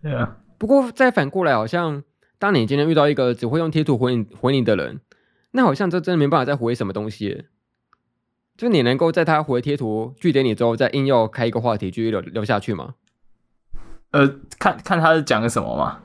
[0.03, 0.37] 对啊。
[0.59, 2.03] 不过再反过来，好像
[2.41, 4.99] 当你今天遇到一个只会用贴图回你回你的人，
[5.51, 7.45] 那好像这真的没办法再回什么东西。
[8.57, 12.95] 就你能够在他回贴图拒点你之后，再硬要开一个话题继续聊聊下去吗？
[14.09, 15.99] 呃，看看他是讲的什么嘛，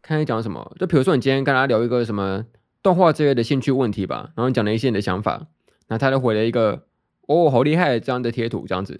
[0.00, 0.76] 看他讲什么。
[0.78, 2.46] 就比如说你今天跟他聊一个什么
[2.84, 5.48] 动画之类的兴趣问题吧，然后你讲了一些你的想法，
[5.88, 6.84] 然后他就回了一个
[7.26, 8.94] 哦，好厉害这样的贴图这样子，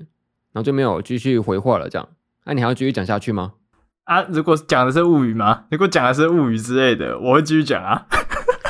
[0.51, 1.89] 然后就没有继续回话了。
[1.89, 2.09] 这样，
[2.47, 3.55] 那你还要继续讲下去吗？
[4.11, 5.67] 啊，如果讲的是物语吗？
[5.71, 8.05] 如果讲的是物语之类的，我会继续讲啊。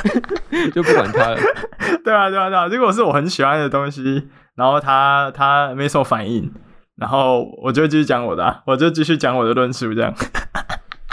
[0.71, 1.37] 就不管他了。
[2.05, 2.67] 对啊，对啊，对啊！
[2.67, 6.53] 如果是我很喜欢的东西，然后他他没什么反应，
[6.95, 10.13] 然后我就继续讲我的，啊，我就继续讲我的论述，这样。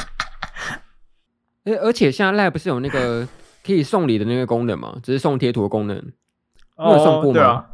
[1.64, 3.26] 哎，而且现在 Line 不是有那个
[3.64, 4.96] 可以送礼的那个功能吗？
[5.02, 5.96] 只是送贴图的功能。
[5.96, 7.32] 你有送过吗？
[7.32, 7.64] 对啊，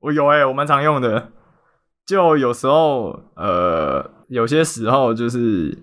[0.00, 1.28] 我有哎、欸，我蛮常用的。
[2.06, 5.76] 就有时候，呃，有些时候就是。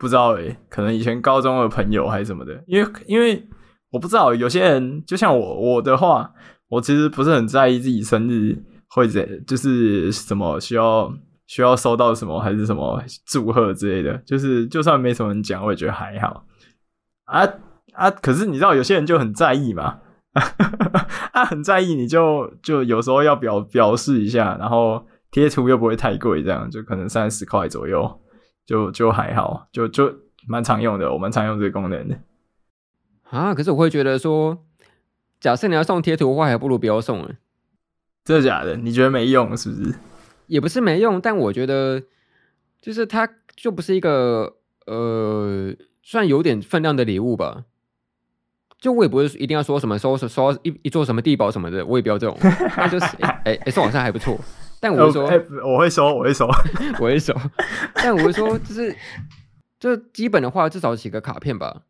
[0.00, 3.46] 不知道诶、可能以前高中的朋友还是什么的，因为因为
[3.90, 6.32] 我不知道有些人就像我我的话，
[6.70, 8.56] 我其实不是很在意自己生日
[8.88, 11.12] 或者，就是什么需要
[11.46, 16.46] 需要收到什么还是什么祝贺之类的，就是就算没什么人讲，我也觉得还好
[17.26, 17.46] 啊
[17.92, 18.10] 啊！
[18.10, 19.98] 可是你知道有些人就很在意嘛，
[21.32, 28.20] 啊很在意，你就就有时候要表表示一下，然后贴图又不会太贵，这样就可能三十块左右。
[28.70, 30.14] 就就还好，就就
[30.46, 32.16] 蛮常用的，我蛮常用这个功能的。
[33.24, 34.64] 啊，可是我会觉得说，
[35.40, 37.32] 假设你要送贴图的话，还不如不要送了。
[38.24, 38.76] 真的假的？
[38.76, 39.92] 你觉得没用是不是？
[40.46, 42.00] 也不是没用，但我觉得
[42.80, 44.54] 就是它就不是一个
[44.86, 47.64] 呃，算有点分量的礼物吧。
[48.78, 52.38] 就我也不是一定要说什么收收一一座什么地堡什么的，我也不要这种。
[52.76, 53.06] 那就是
[53.44, 54.38] 哎哎，送好像还不错。
[54.82, 56.46] 但我会说，欸、我会收， 我会收，
[56.98, 57.34] 我会收。
[57.94, 58.96] 但我会说，就是，
[59.78, 61.82] 就基本的话，至少写个卡片吧，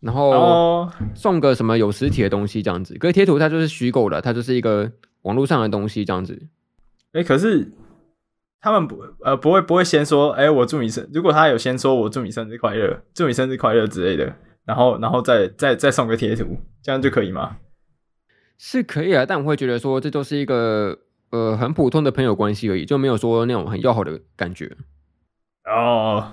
[0.00, 2.96] 然后送个什么有实体的东西这样子。
[2.96, 6.46] 可是贴图它就是虚构的，它就是一个网络上的东西这样子。
[7.12, 7.70] 哎、欸，可是
[8.58, 17.58] 他们不呃不会不会先说，哎、欸，我祝你生，如果他有先说我祝你生日快乐，祝你生日快乐之类的，然后然后再再再送个贴图，这样就可以吗？
[18.56, 21.00] 是可以啊，但我会觉得说，这就是一个。
[21.30, 24.76] 呃，很普通的朋友关系而已，就没有说那种很要好的感觉。
[25.64, 26.32] 哦，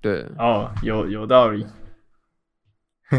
[0.00, 1.66] 对，哦，有有道理。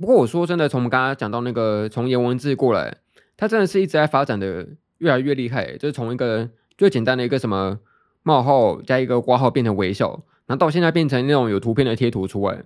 [0.00, 2.96] 不过我说真的，从我们刚刚讲到那个从颜文字过来，
[3.36, 4.66] 它真的是一直在发展的
[4.98, 5.76] 越来越厉害。
[5.76, 6.48] 就是从一个
[6.78, 7.78] 最简单的一个什么
[8.22, 12.64] 冒号加一个括号变成微笑，然后到现在变成那种有图片的贴图出来，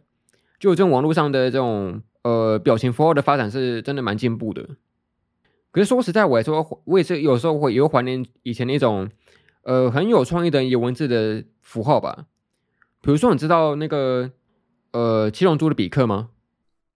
[0.60, 2.00] 就这种网络上的这种。
[2.26, 4.68] 呃，表情符号的发展是真的蛮进步的。
[5.70, 9.08] 可是说实在，我来说，我也是有时候会也会怀念以前那种
[9.62, 12.26] 呃很有创意的有文字的符号吧。
[13.00, 14.32] 比如说，你知道那个
[14.90, 16.30] 呃七龙珠的比克吗？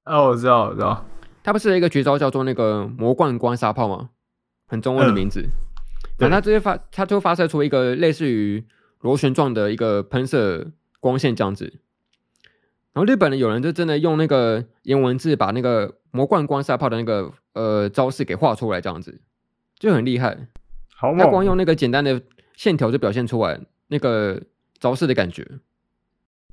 [0.04, 1.06] 哦，我知道，我知道。
[1.44, 4.10] 他不是一个绝招叫做那个魔贯光沙炮吗？
[4.66, 5.48] 很中文的名字。
[6.18, 8.64] 然后他直接发，他就发射出一个类似于
[9.02, 11.74] 螺旋状的一个喷射光线这样子。
[12.92, 19.20] 然后日本人有人就真的用那个颜文字把那个魔贯光杀炮的那个呃招式给画出来，这样子
[19.78, 20.48] 就很厉害。
[20.96, 21.18] 好猛！
[21.18, 22.20] 他光用那个简单的
[22.56, 24.42] 线条就表现出来那个
[24.78, 25.46] 招式的感觉。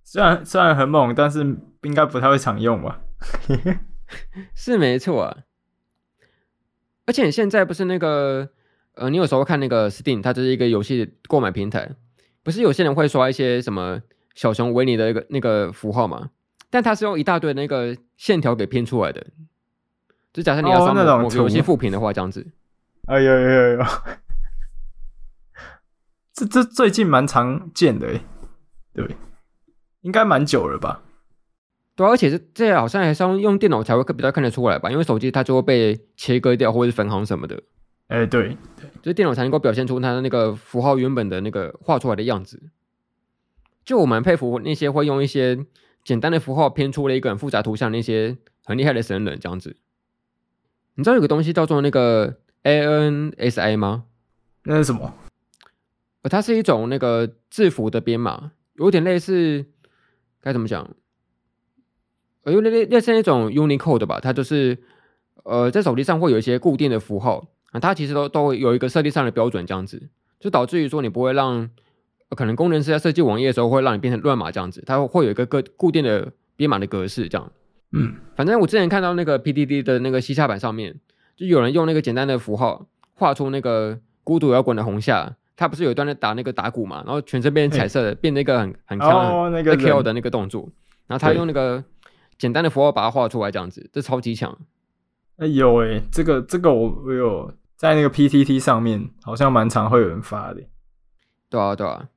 [0.03, 1.39] 虽然虽然很猛，但是
[1.81, 3.01] 应该不太会常用吧？
[4.53, 5.37] 是没错啊。
[7.07, 8.49] 而且现在不是那个
[8.93, 11.95] 呃，你有时候看那个 Steam，它就是一个游戏购买平台，
[12.43, 14.01] 不是有些人会刷一些什么？
[14.37, 16.29] 小熊维尼的一个那个符号嘛，
[16.69, 19.25] 但它是用一大堆那个线条给拼出来的。
[20.31, 22.45] 就假设你要上某个游戏副评的话，这样子。
[23.07, 23.85] 哎呦呦呦呦！
[26.33, 28.21] 这这最近蛮常见的诶，
[28.93, 29.17] 对，
[30.01, 31.01] 应该蛮久了吧？
[31.95, 34.91] 对，而且这这好像还是用用电脑才会比较看得出来吧？
[34.91, 37.59] 因为手机它就会被切割掉或者是分行什么的。
[38.09, 42.61] 哎，对对，就是电脑才能够表现出它的那个符号原本的那个画出来的样子。
[43.87, 45.65] 就我蛮佩服那些会用一些
[46.03, 49.77] 简单的符号拼出了一个很复杂图像那些很厉害的神人这样子。
[50.95, 54.03] 你知道有个东西叫做那个 ANSI 吗？
[54.63, 55.13] 那是什么？
[56.23, 59.65] 呃，它是一种那个字符的编码，有点类似
[60.41, 60.93] 该怎么讲？
[62.43, 64.19] 呃，有点类类似那种 Unicode 吧。
[64.19, 64.77] 它就是
[65.45, 70.09] 呃，在手机上会有一些固定的符号啊，它其实都都会有一个设定上的标准这样子，
[70.41, 71.69] 就导致于说你不会让。
[72.35, 77.51] 可能工程师在设计网页的时候会让你变成乱码这样子，它会有一个个固定的编码的格式这样。
[77.93, 80.93] 嗯，反正我之前看到那个 PDD 的那个西洽版上面，
[81.37, 90.69] 就有人用那个简单的符号画出那个孤独摇滚的红夏，他不是有一段在打那个打鼓嘛，然后全身变成彩色的，变那个很很强那个 kill 的那个动作，
[91.07, 91.81] 然后他用那个
[92.37, 94.55] 简单的符号把它画出来这样子，这超级强。
[95.37, 100.61] 哎有哎，这个这个我我有在那个 PTT 上面，好像蛮常会有人发的。
[101.49, 102.09] 对啊对啊。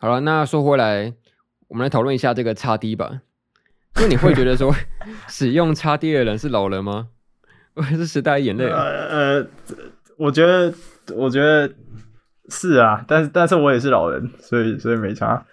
[0.00, 1.12] 好了，那说回来，
[1.66, 3.20] 我们来讨论一下这个 XD 吧。
[3.96, 4.72] 那你会觉得说，
[5.26, 7.08] 使用 XD 的人是老人吗？
[7.74, 8.64] 还是时代眼泪？
[8.68, 9.46] 呃呃，
[10.16, 10.72] 我觉得，
[11.16, 11.74] 我觉得
[12.48, 15.44] 是啊，但是但是我也是老人，所以所以没差。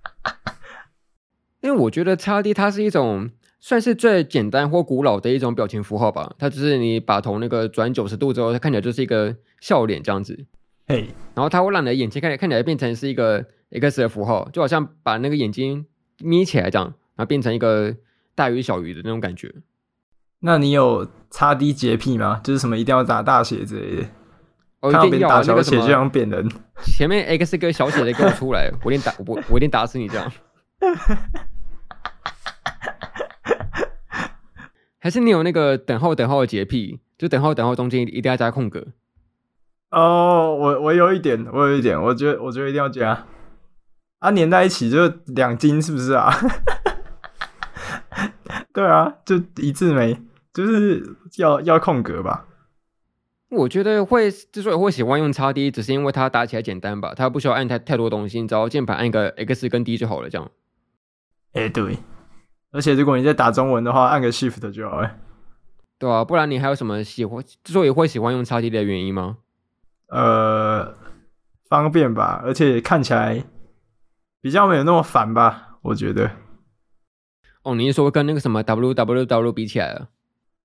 [1.60, 6.34] 因为我觉得 XD 它是一种算是最简单或古老的一种表情符号吧。
[6.38, 10.46] 它只是你把头那个转九十度之后，它看起来就是一个笑脸这样子。
[10.90, 15.86] 嘿，然后它会让你的眼睛看看起来变成是一个 X 的符号，就好像把那个眼睛
[16.18, 17.94] 眯起来这样，然后变成一个
[18.34, 19.54] 大鱼小鱼的那种感觉。
[20.40, 22.40] 那你有擦低洁癖吗？
[22.42, 24.08] 就是什么一定要打大写之类的？
[24.80, 26.48] 哦，一定要打小写就想扁人。
[26.84, 30.32] 前面 X 跟小写的给我出来， 我一定打我我一定打死你这样。
[34.98, 38.88] 还是你有那个等号等号的洁癖，就等号等号中间一定要加空格。
[39.90, 43.26] 哦，我我有一点，我有一点，我觉得我觉得一定要加。
[44.20, 46.30] 啊，粘在一起就两斤是不是啊？
[48.72, 50.20] 对啊，就一字眉，
[50.52, 52.46] 就是要要空格吧。
[53.50, 60.48] 我觉得会之所以会喜欢用 XD，只是因为它打起来简单吧，它不需要按太太多东西，你只要键盘按个 X 跟 D 就好了，这样。
[61.54, 61.98] 哎、欸，对。
[62.70, 65.16] 而且如果你在打中文的话，按个 Shift 就好了。
[65.98, 69.38] 对啊，不然你还有什么喜欢之所以会喜欢用 XD 的原因吗？
[70.10, 70.94] 呃，
[71.68, 73.44] 方便吧，而且看起来
[74.40, 76.30] 比较没有那么烦吧，我觉得。
[77.62, 80.08] 哦，你是说跟那个什么 www 比起来了？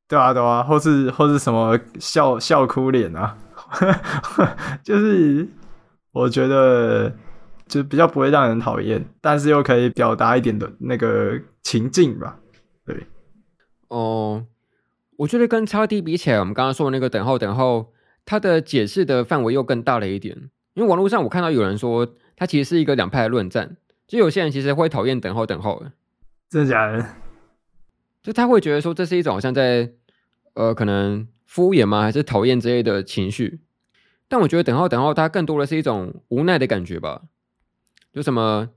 [0.08, 3.38] 对啊，对啊，或是或是什么笑笑哭脸啊，
[4.84, 5.48] 就是
[6.12, 7.12] 我觉得
[7.68, 12.38] 就比较不会让人讨厌，但是又可以表达一点的那个情境吧。
[12.86, 13.08] 对，
[13.90, 14.46] 哦，
[15.18, 17.88] 我觉得跟 XD 比起来，我们刚刚说的那个等候等号，
[18.26, 20.50] 它的解释的范围又更大了一点。
[20.74, 25.92] 因为网络上我看到有人说，他其实是一个两派的论战，就有些人其实会讨厌等号等号的。
[26.50, 27.06] 真的假的？
[28.22, 29.94] 就他会觉得说，这是一种好像在
[30.54, 33.62] 呃可能敷衍吗，还是讨厌之类的情绪？
[34.28, 37.22] 但我觉得等号等号，它更多的是一种无奈的感觉吧。
[38.12, 38.70] 就什么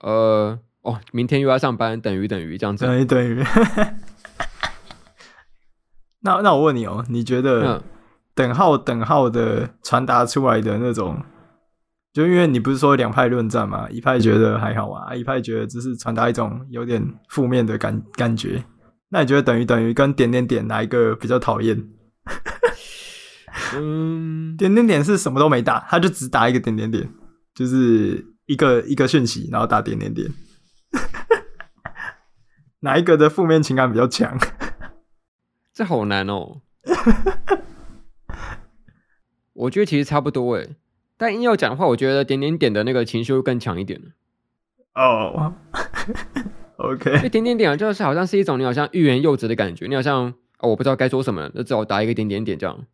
[0.00, 3.44] 呃哦，明天又要上班，等于等于这样子，等于等于。
[6.20, 7.82] 那那我问你哦，你觉得
[8.38, 11.20] 等号等号的传达出来的那种？
[12.12, 18.62] 就因为你不是说两派论战嘛，一派觉得还好啊，一派觉得只是传达一种有点负面的感感觉。
[19.08, 21.76] 那你觉得等于等于跟点点点哪一个比较讨厌？
[23.74, 27.12] 嗯，点点点是什么都没打，他就只打一个点点点，
[27.56, 30.30] 就是一个一个讯息，然后打点点点。
[32.80, 34.38] 哪一个的负面情感比较强？
[35.74, 36.60] 这好难哦。
[39.58, 40.76] 我觉得其实差不多诶。
[41.16, 44.00] 但硬要讲的话，我觉得点点点的那个情绪会更强一点
[44.94, 45.34] 哦。
[45.34, 45.52] Oh,
[46.94, 52.86] OK，因为点点点就是好像是一种你好像欲言又止的感觉，你好像哦我不知道该说什么了，就只好打一个点点点这样。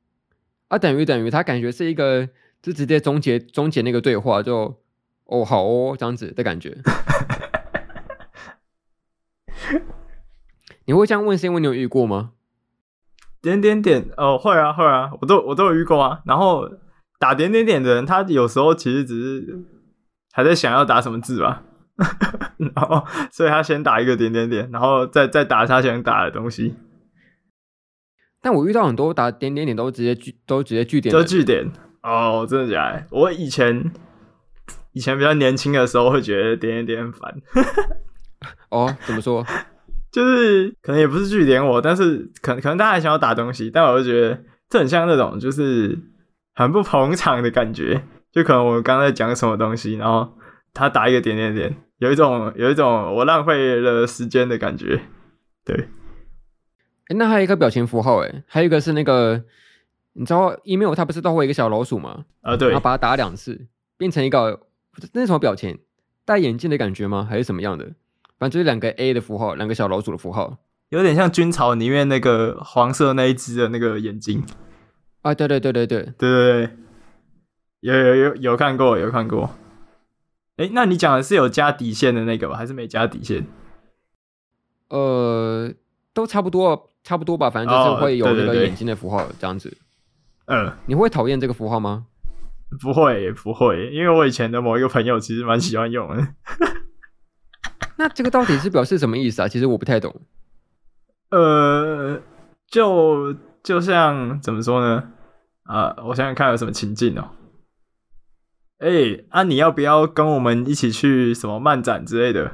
[0.68, 2.31] 啊，等于等于，他感觉是一个
[2.62, 4.81] 就直接终结终结那个对话，就
[5.27, 6.79] 哦好哦这样子的感觉。
[10.87, 12.33] 你会这样问是因为你有遇过吗？
[13.44, 16.68] 点点点哦，会啊会啊，我都我都有遇过啊，然后。
[17.16, 19.59] 打点点点的人，他有时候其实只是
[20.33, 21.62] 还在想要打什么字吧，
[22.59, 26.74] 然后所以他先打一个点点点，然后再再打他想打的东西。
[28.42, 31.70] 但我遇到很多打点点点都直接句都直接句点，都句点
[32.02, 33.07] 哦，真的假的？
[33.11, 33.90] 我以前
[34.92, 37.35] 以前比较年轻的时候会觉得点点点很烦。
[38.68, 39.42] 哦，怎么说？
[40.14, 45.98] 就是可能也不是句点我，但是可能可能大家还想要打东西，但我就觉得这很像那种就是。
[46.57, 48.00] 很不捧场的感觉，
[48.31, 50.38] 就可能我们刚才讲什么东西，然后
[50.72, 55.00] 他打一个点点点，有一种有一种我浪费了时间的感觉。
[55.64, 59.42] 对，哎、欸，那还有一个表情符号，哎，还有一个是那个，
[60.12, 62.24] 你知道 email 它不是都会一个小老鼠吗？
[62.42, 63.66] 啊，对，然后把它打两次，
[63.98, 64.61] 变成一个
[65.12, 65.77] 那是什么表情？
[66.24, 67.27] 戴眼镜的感觉吗？
[67.29, 67.90] 还是什么样的？
[68.44, 70.59] 反正就是两个 A 的符号，两个小老鼠的符号，
[70.90, 74.44] 有点像军曹里面那个黄色那一只的那个眼睛。
[75.22, 76.76] 啊，对对对对对对对对，
[77.80, 79.48] 有有有有看过有看过，
[80.59, 83.46] 哎，那你讲的是有加底线的那个吧，还是没加底线？
[84.90, 85.72] 呃，
[86.12, 89.74] 都差不多，差不多吧，反正就是会有那个眼睛的符号这样子。
[90.44, 92.04] 嗯、哦，你会讨厌这个符号吗？
[92.78, 96.28] 不会不会，因为我以前的某一个朋友其实蛮喜欢用的。
[97.96, 99.48] 那这个到底是表示什么意思啊？
[99.48, 100.14] 其实我不太懂。
[101.30, 102.20] 呃，
[102.68, 105.11] 就就像怎么说呢？
[105.64, 107.30] 啊，我想想看有什么情境哦。
[108.78, 112.53] 哎、欸，啊，你要不要跟我们一起去什么漫展之类的？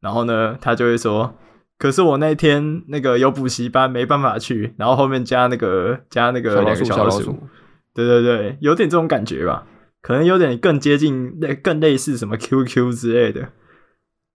[0.00, 1.34] 然后呢，他就会说，
[1.78, 4.74] 可是我那天那个有补习班，没办法去。
[4.76, 7.48] 然后后面加那个加那个两个小老鼠，
[7.94, 9.66] 对对对，有点这种感觉吧？
[10.00, 13.50] 可能有点更接近类更类似什么 QQ 之类的，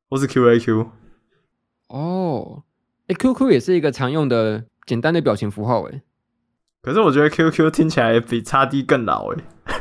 [0.09, 0.87] 或是 QAQ。
[1.87, 2.63] 哦，
[3.07, 6.01] 哎，QQ 也是一个常用的简单的表情符号，哎。
[6.81, 9.43] 可是我觉得 QQ 听起来比 XD 更老哎。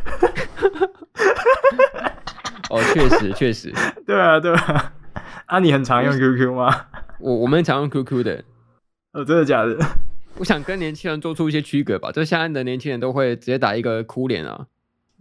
[2.71, 3.73] 哦，确实确实，
[4.07, 4.93] 对啊对啊。
[5.47, 6.87] 啊，你很常用 QQ 吗？
[7.21, 8.45] 我我们常用 QQ 的。
[9.13, 9.77] 哦，真的假的？
[10.39, 12.11] 我想跟年轻人做出一些区隔吧。
[12.13, 14.67] 就现在的年轻人都会直接打一个哭脸啊，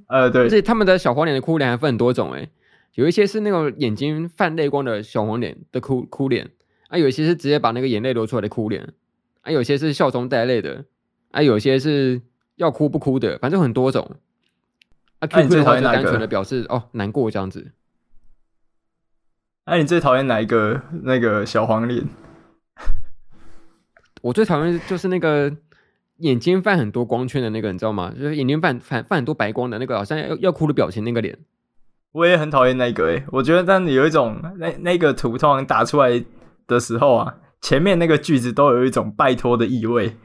[0.08, 2.50] 呃，对，而且他们的小黄脸的哭脸还分很多种诶，
[2.96, 6.50] 有一些是那种眼睛泛泪光的小黄脸的哭哭脸，
[6.88, 8.94] 啊，有一些是直接把那个眼泪流出来的哭脸，
[9.42, 10.86] 啊，有些是笑中带泪的，
[11.32, 12.22] 啊，有些是
[12.56, 14.16] 要哭不哭的，反正很多种。
[15.20, 17.72] 啊，QQ 最讨厌单纯的表示哦难过这样子。
[19.64, 22.06] 哎、啊，你最讨厌哪一个那个小黄脸？
[24.22, 25.56] 我最讨厌就是那个
[26.18, 28.14] 眼睛泛很多光圈的那个，你知道吗？
[28.14, 31.38] 就是眼睛泛泛泛很多白光的那个，好像要要哭的表情那个脸。
[32.16, 36.24] 我也很讨厌那个诶、欸，我觉得但有一种那那个图通常打出来
[36.66, 40.16] 的时候啊，前面那个句子都有一种拜托的意味。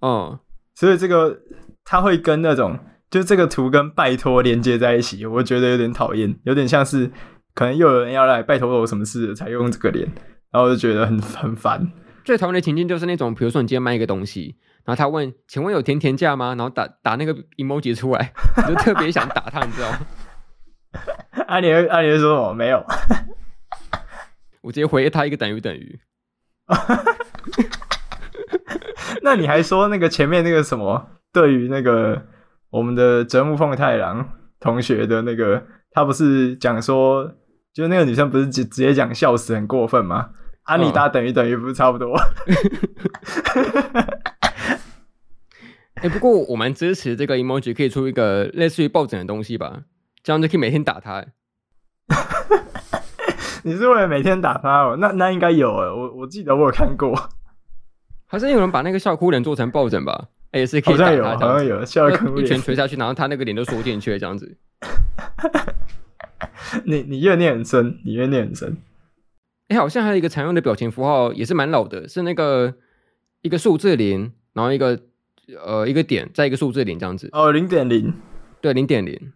[0.00, 0.38] 哦、嗯，
[0.74, 1.40] 所以这个
[1.84, 2.78] 它会跟那种。
[3.10, 7.10] 就这个图跟拜托连接在一起，我觉得有点讨厌，有点像是
[7.54, 10.06] 可能又有人要来拜托我什么事才用这个脸，
[10.52, 11.90] 然后我就觉得很很烦。
[12.22, 16.48] 最讨厌的情境就是那种，比如说你今天卖一个东西，然后他问，请问有甜甜价吗？
[16.48, 18.30] 然后打打那个 emoji 出来，
[18.68, 20.00] 我就特别想打他，你知道吗？
[21.46, 22.54] 阿莲阿莲说什么？
[22.54, 22.82] 没有，
[24.62, 26.00] 我直接回他一个等于等于。
[29.22, 31.10] 那你还说那个前面那个什么？
[31.32, 32.26] 对于那个。
[32.70, 34.28] 我们的泽木奉太郎
[34.60, 37.24] 同学的那个，他不是讲说，
[37.72, 40.32] 就是那个女生不是直直接讲笑死很过分吗？
[40.64, 42.14] 阿妮达等于等于不是差不多？
[45.94, 49.84] 哎、欸，不过我蛮支持这个 emoji 可以出一个类似于抱枕的东西吧，
[50.28, 51.24] 这样就可以每天打他。
[53.64, 54.94] 你是为了每天打他哦？
[55.00, 57.16] 那那应该有诶，我我记得我有看过，
[58.26, 60.28] 好像有人把那个笑哭脸做成抱枕吧？
[60.52, 64.58] 也、欸、是可以打他，好像有，笑哭一拳捶下去，然后他那个脸都缩进去了，这样子。
[66.84, 68.76] 你你怨念很深，你怨念很深。
[69.68, 72.74] 哎、欸，好像还有一个常用的表情符号，也是蛮老的，是那个
[73.40, 75.00] 一个数字零，然后一个
[75.64, 77.30] 呃一个点，再一个数字零这样子。
[77.32, 78.12] 哦，零点零，
[78.60, 79.32] 对，零点零。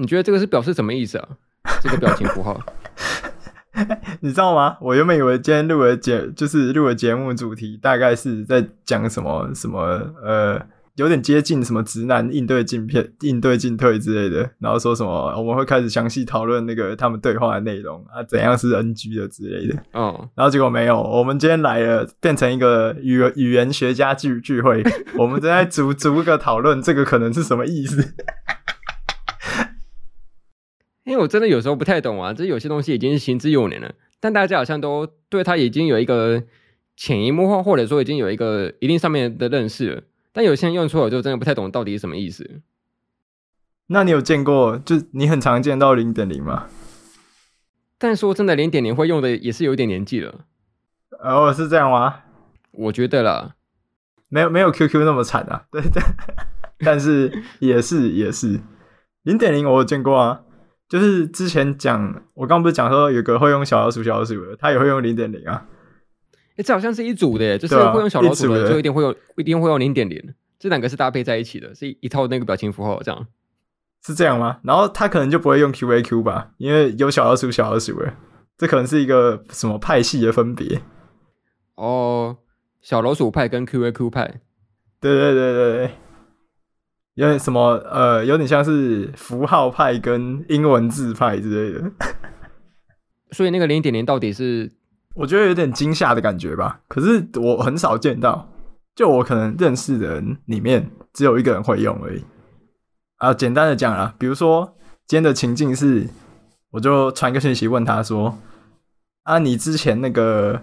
[0.00, 1.28] 你觉得这个是表示什么意思啊？
[1.82, 2.58] 这个表情符号。
[4.20, 4.76] 你知道吗？
[4.80, 10.60] 我原本以为今天录的节就是录的节目主题，大概是在讲什么什么呃，
[10.96, 19.76] 有点接近什么直男应对进片、应对进退之类的，然后说什么我们会开始详细讨论那个他们对话的内容啊，怎样是 NG 的之类的。
[19.92, 24.82] 哦，然后结果没有，我们今天来了，变成一个语语言学家聚聚会，
[25.16, 28.14] 我们正在逐逐个讨论这个可能是什么意思。
[31.10, 36.40] 因为我真的有时候不太懂啊，这有些东西已经是行之有年了，但大家好像都对它已经有一个
[36.96, 40.02] 潜移默化，或者说已经有一个一定上面的认识了。
[40.32, 42.60] 但有些人用错了，就真的不太懂到底是什么意思。
[43.88, 46.68] 那你有见过，就你很常见到零点零吗？
[47.98, 50.44] 但说真的，零点零会用的也是有一点年纪了。
[51.24, 52.20] 哦，是这样吗？
[52.70, 53.56] 我觉得啦，
[54.28, 55.64] 没有没有 QQ 那么惨啊。
[55.72, 56.00] 对对，
[56.86, 58.60] 但是也是也是
[59.24, 60.42] 零点零，我有见过啊。
[60.90, 65.64] 就是之前讲，我刚不是讲说有个会用小老鼠小老鼠的，他也会用零点零啊。
[66.32, 70.20] 哎、欸，这好像是一组的，就是会用小老鼠的，就一定会用，一定会用零点零。
[70.58, 73.24] 这两个是搭配在一起的，是一套那个表情符号，这样
[74.04, 74.58] 是这样吗？
[74.64, 78.12] 然后他可能就不会用 QAQ 吧，因为有小老鼠小老鼠的，
[78.58, 80.82] 这可能是一个什么派系的分别。
[81.76, 82.38] 哦，
[82.82, 84.40] 小老鼠派跟 QAQ 派，
[85.00, 85.90] 对对对对对。
[87.20, 91.90] 有点什么呃，有点像是符号派跟英文字派之类的，
[93.32, 94.72] 所以那个零点零到底是，
[95.14, 96.80] 我觉得有点惊吓的感觉吧。
[96.88, 98.50] 可是我很少见到，
[98.96, 102.24] 就我可能认识的人里面只有一个人会用而已。
[103.18, 104.74] 啊，简单的讲啊，比如说
[105.06, 106.08] 今天的情境是，
[106.70, 108.38] 我就传个讯息问他说
[109.24, 110.62] ：“啊，你之前那个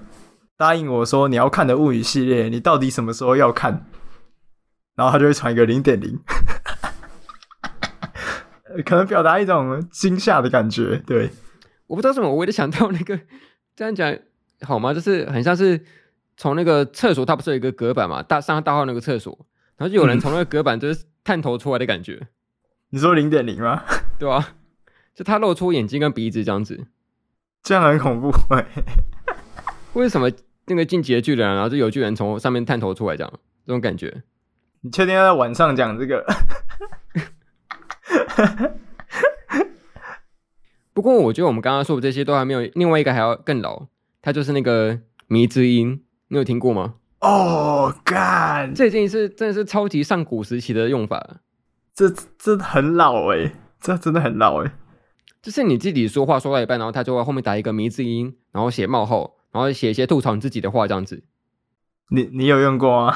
[0.58, 3.86] 答应我说你要看的物语系列，你到底什么时候要看？”
[4.98, 6.20] 然后他就会传一个零点零，
[8.84, 11.02] 可能表达一种惊吓的感觉。
[11.06, 11.30] 对，
[11.86, 13.20] 我不知道什么，我为了想到那个
[13.76, 14.18] 这样讲
[14.62, 14.96] 好吗？
[14.96, 15.86] 就是很像是
[16.36, 18.24] 从那个厕所，它不是有一个隔板嘛？
[18.24, 19.38] 大上大号那个厕所，
[19.78, 22.18] 然后就有人从那个隔板就是探头出来的感觉。
[22.22, 22.28] 嗯、
[22.90, 23.84] 你说零点零吗？
[24.18, 24.56] 对啊，
[25.14, 26.88] 就他露出眼睛跟鼻子这样子，
[27.62, 28.32] 这样很恐怖。
[29.94, 30.32] 为什么
[30.66, 33.32] 那个进击的巨人，然后就有巨人从上面探头出来这样？
[33.68, 34.24] 这种感觉。
[34.88, 36.24] 你确定要在晚上讲这个？
[40.94, 43.88] 不过我觉得我们刚刚说的这些都还没有，另外一个还要更老，
[44.22, 46.94] 它就是那个迷之音，你有听过吗？
[47.20, 51.42] 哦，干，这已经是真的是超级上古时期的用法，
[51.94, 52.10] 这
[52.40, 54.72] 这很老诶，这真的很老诶。
[55.42, 61.26] 就是你自己说话说到一半，然后他就会后面打一个迷之音，然后写冒号，然后写一些吐槽你自己的话这样子。
[62.10, 63.14] 你你有用过吗？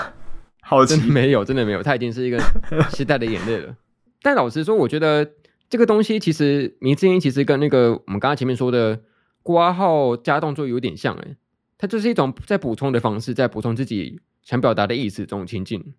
[0.71, 2.39] 好奇，没有，真的没有，他已经是一个
[2.95, 3.75] 时代的眼泪了。
[4.21, 5.29] 但老实说，我觉得
[5.69, 9.01] 这个东西其实迷之音其实跟那个我们刚刚前面说的
[9.43, 11.35] 挂号加动作有点像诶，
[11.77, 15.93] 它就是一种在补充的方式，在补充自己想表达的意思这种情境。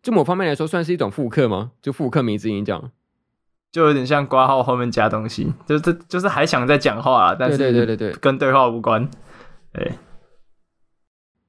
[0.00, 1.72] 就某方面来说，算是一种复刻吗？
[1.82, 2.92] 就复刻迷之音这样，
[3.72, 9.10] 就有点像挂号后面加东西，就是就是还想再讲话啊，但是对对对对对，跟对话无关。
[9.72, 9.94] 对，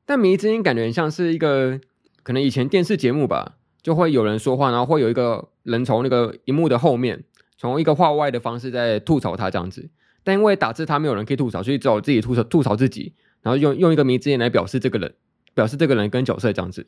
[0.08, 1.80] 但迷之音感觉很像是一个
[2.26, 3.54] 可能以前电视节目吧，
[3.84, 7.24] 就会有人说话，然后会有一个人从那个荧幕的后面，
[7.56, 9.92] 从一个话外的方式在吐槽他这样子。
[10.24, 13.14] 但因为打字他没有人可以吐槽，所以只有自己吐槽吐槽自己，
[13.44, 15.14] 然后用用一个迷之音来表示这个人，
[15.54, 16.88] 表示这个人跟角色这样子。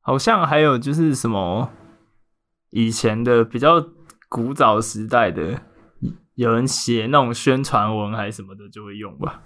[0.00, 1.70] 好像还有就是什么
[2.70, 3.86] 以前的比较
[4.30, 5.60] 古早时代的，
[6.36, 9.42] 有人写那种宣传文还是什么的就会用吧。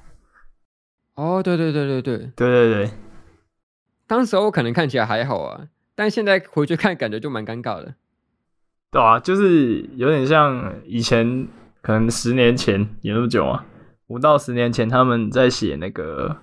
[1.15, 2.91] 哦，对对对对对对对对，
[4.13, 7.95] 当时我可能看起来还好啊，但现在回去看感觉就蛮尴尬的。
[8.91, 11.49] 对啊，就是有点像以前，
[11.81, 13.65] 可能十年前有那么久啊，
[14.09, 16.37] 五到十年前他们在写那个。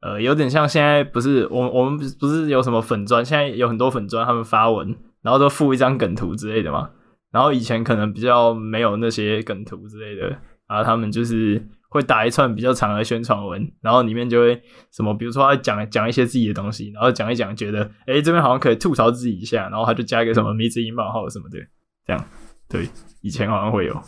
[0.00, 6.90] 呃，有点像现在不是我我们不是有什么粉砖，现在有很多粉砖，他们发文，然后都附一张梗图之类的嘛。
[7.30, 10.30] 然后以前可能比较没有那些梗图之类的，
[10.66, 21.58] 然后他们就是会打一串比较长的宣传文，然后里面就会什么，比如说他讲讲一些自己的东西，然后讲一讲，觉得哎这边好像可以吐槽自己一下，然后他就加一个什么迷之音冒号什么的，
[22.06, 22.24] 这样。
[22.66, 22.88] 对，
[23.20, 24.02] 以前好像会有。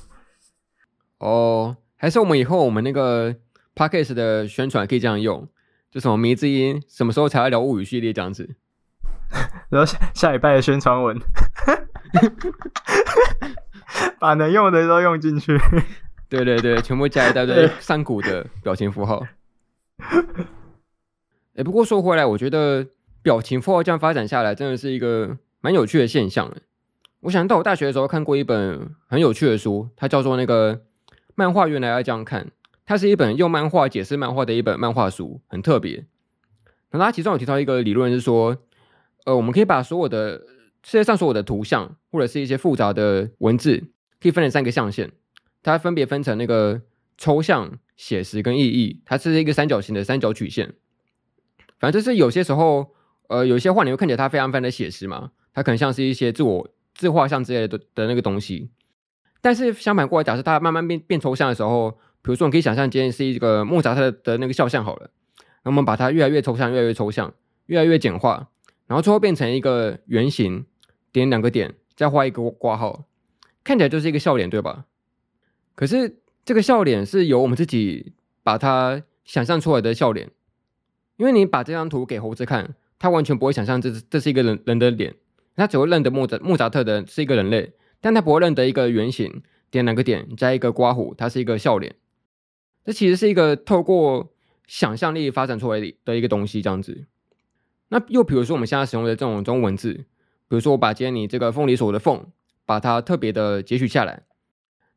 [1.18, 3.36] 哦，还是我们以后我们那个
[3.74, 5.46] Podcast 的宣传可以这样用。
[5.90, 8.56] 就什么迷之音，什么时候才要聊物语系列这样子？
[9.70, 11.16] 然后下下礼拜的宣传文，
[14.18, 15.56] 把能用的都用进去。
[16.34, 19.24] 对对对，全部加一大堆山谷的表情符号。
[19.98, 22.86] 哎、欸，不过说回来，我觉得
[23.22, 26.52] 表情符号这样发展下来，真的是一个蛮有趣的现象。
[27.20, 30.82] 我想到我大学的时候看过一本很有趣的书，它叫做那个
[31.34, 32.50] 漫画原来要这样看。
[32.86, 36.04] 它是一本用漫画解释漫画的一本漫画书，很特别。
[36.90, 38.58] 那它其中有提到一个理论是说，
[39.24, 40.38] 呃，我们可以把所有的
[40.82, 43.78] 世界上所有的图像或者是一些复杂的文字，
[44.20, 45.12] 可以分成三个象限，
[45.64, 46.80] 它分别分成那个
[47.18, 49.02] 抽象、写实跟意义。
[49.04, 50.74] 它是一个三角形的三角曲线。
[51.80, 52.94] 反正就是有些时候，
[53.26, 58.70] 呃，有些画你会看起来它非常非常的写实嘛，它可能像是一些自我自画像之类的的那个东西。
[59.40, 61.98] 但是相反过来，假设它慢慢变变抽象的时候。
[62.26, 65.10] 比如说，你可以想象今天是一个莫扎特的那个肖像好了，
[65.62, 67.34] 那我们把它越来越抽象，越来越抽象，
[67.66, 68.48] 越来越简化，
[68.86, 70.64] 然后最后变成一个圆形，
[71.12, 73.04] 点两个点，再画一个括号，
[73.62, 74.86] 看起来就是一个笑脸，对吧？
[75.74, 78.12] 可是这个笑脸是由我们自己
[78.42, 80.30] 把它想象出来的笑脸，
[81.16, 85.14] 因为你把这张图给猴子看，它完全不会想象这是这是一个人人的脸，
[85.56, 91.96] 它只会认得莫扎莫扎特的是一个人类，但它不会认得一个圆形，点两个点加一个括弧，它是一个笑脸。
[92.84, 94.32] 这其实是一个透过
[94.66, 97.06] 想象力发展出来的一个东西，这样子。
[97.88, 100.04] 那又比如说我们现在使用的这种中文字，比
[100.50, 102.26] 如说我把今天你这个凤梨所的凤，
[102.66, 104.22] 把它特别的截取下来。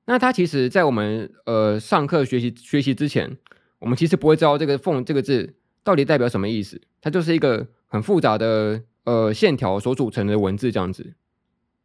[0.08, 3.38] 那它其实在我们呃上课学习学习之前，
[3.80, 5.54] 我们其实不会知道这个凤这个字
[5.84, 6.82] 到底代表什么意思。
[7.02, 11.14] 它就是一个很复杂的呃线条所组成的文字，这样子，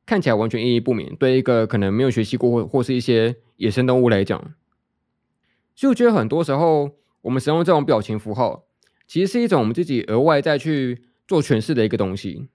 [0.07, 1.17] 看起来完全意义不明。
[1.17, 4.55] 对一个可能没有学习过或或是一些野生动物来讲。
[5.75, 6.93] 所以我觉得很多时候，
[7.23, 8.67] 我们使用这种表情符号，
[9.09, 12.49] 其实是一种我们自己额外再去做诠释的一个东西。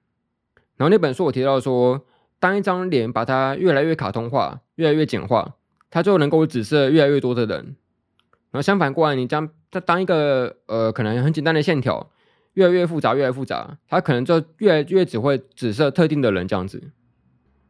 [0.77, 2.05] 然后那本书我提到说，
[2.39, 5.56] 当一张脸把它越来越卡通化、越来越简化，
[5.89, 7.75] 它就能够指示越来越多的人。
[8.51, 12.09] 然后相反过来，你将它当一个呃可能很简单的线条，
[12.53, 16.91] 越来越复杂、越来越复杂，它可能就越来越只会指示特定的人这样子。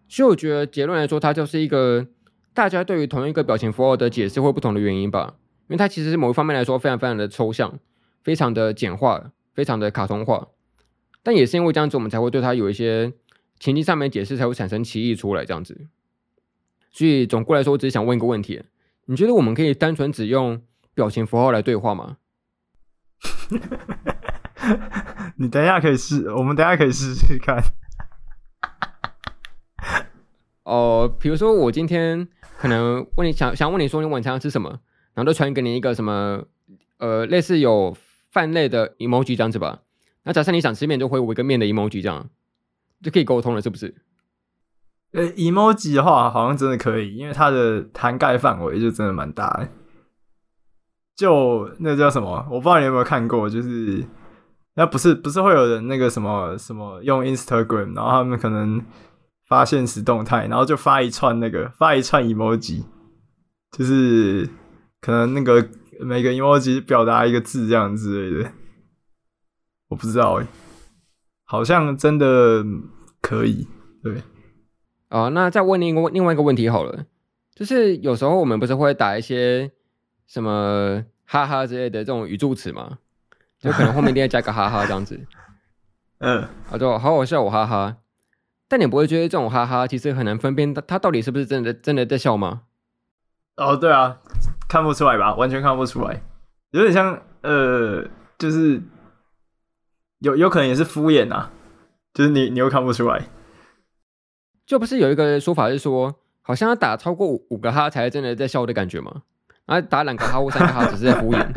[0.07, 2.07] 所以我觉得结论来说，它就是一个。
[2.53, 5.35] 大家对于同一个表情符号的解释会不同的原因吧，
[5.67, 7.77] 因为它其实是某一方面来说非常非常的抽象，
[8.23, 10.47] 非常的简化，非常的卡通化。
[11.21, 13.13] 但也是因为这样子，我们才会对它有一些
[13.59, 15.85] 情境上面解释，才会产生歧义出来这样子。
[16.97, 18.63] 所以总过来说，我只是想问一个问题：
[19.05, 20.59] 你觉得我们可以单纯只用
[20.95, 22.17] 表情符号来对话吗？
[25.37, 27.61] 你等一下可以试，我们等一下可以试试看。
[30.63, 32.27] 哦，比如说我今天。
[32.59, 34.67] 可能问你想想问你说你晚餐要吃什么，
[35.13, 36.43] 然后就传给你一个什么
[36.97, 37.95] 呃类似有
[38.31, 39.83] 饭类的 emoji 这样子吧。
[40.23, 42.27] 那假设你想吃面，就回我一个面的 emoji 这样，
[43.03, 43.93] 就可以沟通了，是不是？
[45.13, 49.69] 呃，emoji 的话好像真的可以，因为它的涵盖范围就真的蛮大的。
[51.15, 52.45] 就那叫什么？
[52.51, 54.05] 我不知道你有没有看过，就是
[54.75, 58.83] 那不是不是会有人那个什么什么用 Instagram，然后他们可能
[59.47, 62.83] 发现实动态，然后就发一串那个发一串 emoji，
[63.71, 64.47] 就是
[65.01, 65.67] 可能那个
[66.01, 68.51] 每个 emoji 表达一个字这样之类的，
[69.87, 70.45] 我不知道哎、
[71.45, 72.63] 好像真的
[73.21, 73.67] 可以，
[74.03, 74.21] 对。
[75.09, 77.05] 啊、哦，那再问另一个另外一个问题好了，
[77.55, 79.71] 就是有时候我们不是会打一些
[80.27, 82.97] 什么哈哈之类的这种语助词吗？
[83.59, 85.19] 就可能后面一定要加个哈哈这样子。
[86.19, 87.97] 嗯，啊，就好好笑我哈哈。
[88.67, 92.63] 但你不会觉得这种哈哈其实很难分辨他他到底是不是真的真的在笑吗？
[93.55, 94.19] 哦，对啊，
[94.67, 95.33] 看不出来吧？
[95.35, 96.21] 完全看不出来，
[96.71, 98.05] 有点像呃，
[98.37, 98.81] 就是
[100.19, 101.51] 有有可能也是敷衍啊，
[102.13, 103.23] 就是你你又看不出来。
[104.67, 109.21] 就不是有一个说法是说，好像要打超过五五个哈才真的在笑的感觉吗？
[109.65, 111.47] 啊，打两个哈或三个哈只是在敷衍。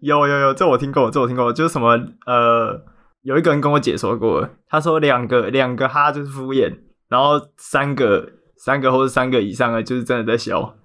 [0.00, 2.84] 有有有，这我听过，这我听过，就是什么呃，
[3.22, 6.78] 有一个人跟我解说过，他说两个两个哈就是敷衍，
[7.08, 10.76] 然后三个三个或者三个以上的就是真的在笑。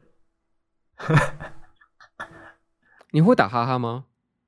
[3.12, 4.06] 你会打哈哈吗？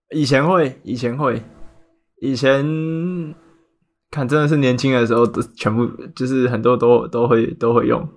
[0.10, 1.44] 以前会，以前会，
[2.22, 3.45] 以前。
[4.16, 5.86] 看，真的是年轻的时候，都全部
[6.16, 8.08] 就是很多都都会都会用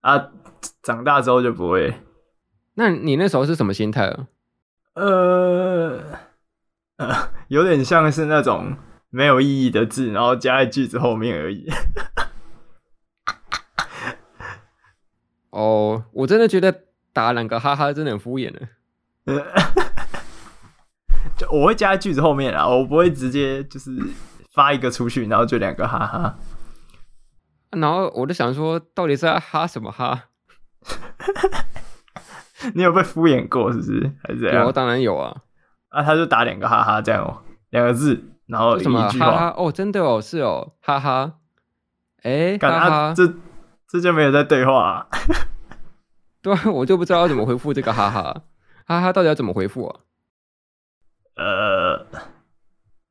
[0.00, 0.30] 啊。
[0.82, 1.94] 长大之后就不会。
[2.74, 4.28] 那你那时候是什么心态啊？
[4.94, 6.00] 呃
[6.96, 8.76] 呃， 有点像是那种
[9.10, 11.70] 没有意义的字，然后加在句子后面而已。
[15.50, 18.60] 哦，我真的觉得打两个哈哈真的很敷衍呢。
[21.36, 23.90] 就我会加在句子后面啊，我不会直接就是。
[24.56, 26.38] 发一个出去，然后就两个哈哈，
[27.70, 30.24] 然后我就想说，到底是在哈什么哈？
[32.74, 34.10] 你有被敷衍过是不是？
[34.24, 34.64] 还是怎样？
[34.64, 35.42] 有，当然有啊。
[35.90, 39.08] 啊，他就打两个哈哈这样哦，两个字，然后一句话。
[39.10, 41.34] 哈哈哦，真的哦，是哦，哈哈。
[42.22, 43.30] 哎，哈哈，啊、这
[43.86, 45.06] 这就没有在对话啊。
[46.40, 48.42] 对啊，我就不知道要怎么回复这个哈哈，
[48.86, 50.00] 哈哈，到底要怎么回复啊？
[51.36, 52.06] 呃。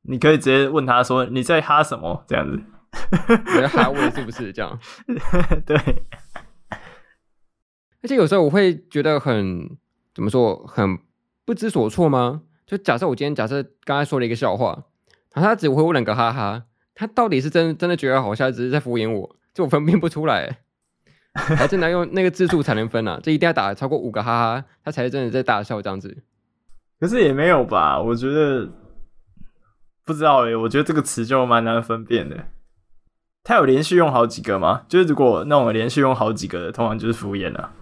[0.08, 2.62] 你可以直接问他说：“你在哈什么？”这样子，
[3.56, 4.80] 我在哈我是不是这样？
[5.66, 5.76] 对。
[8.04, 9.78] 而且有时候我会觉得很
[10.14, 11.00] 怎么说，很
[11.44, 12.42] 不知所措吗？
[12.68, 14.86] 就假设我今天假设刚才说了一个笑话，
[15.34, 19.36] 然后他只会问两个哈哈，他到底是真真的觉得好笑，只是在敷衍我？
[19.54, 20.60] 就我分辨不出来，
[21.34, 23.20] 还真的用那个字数才能分啊！
[23.24, 26.24] 这一定要打超过五个哈哈，他才是真的在大笑这样子。
[27.00, 28.00] 可是也没有吧？
[28.00, 28.70] 我觉得。
[30.06, 32.46] 不知道诶、欸，我觉得这个词就蛮难分辨的。
[33.44, 34.84] 他有连续用好几个吗？
[34.88, 37.74] 就是如果那种连续用好几个的，通常就是敷衍了、啊。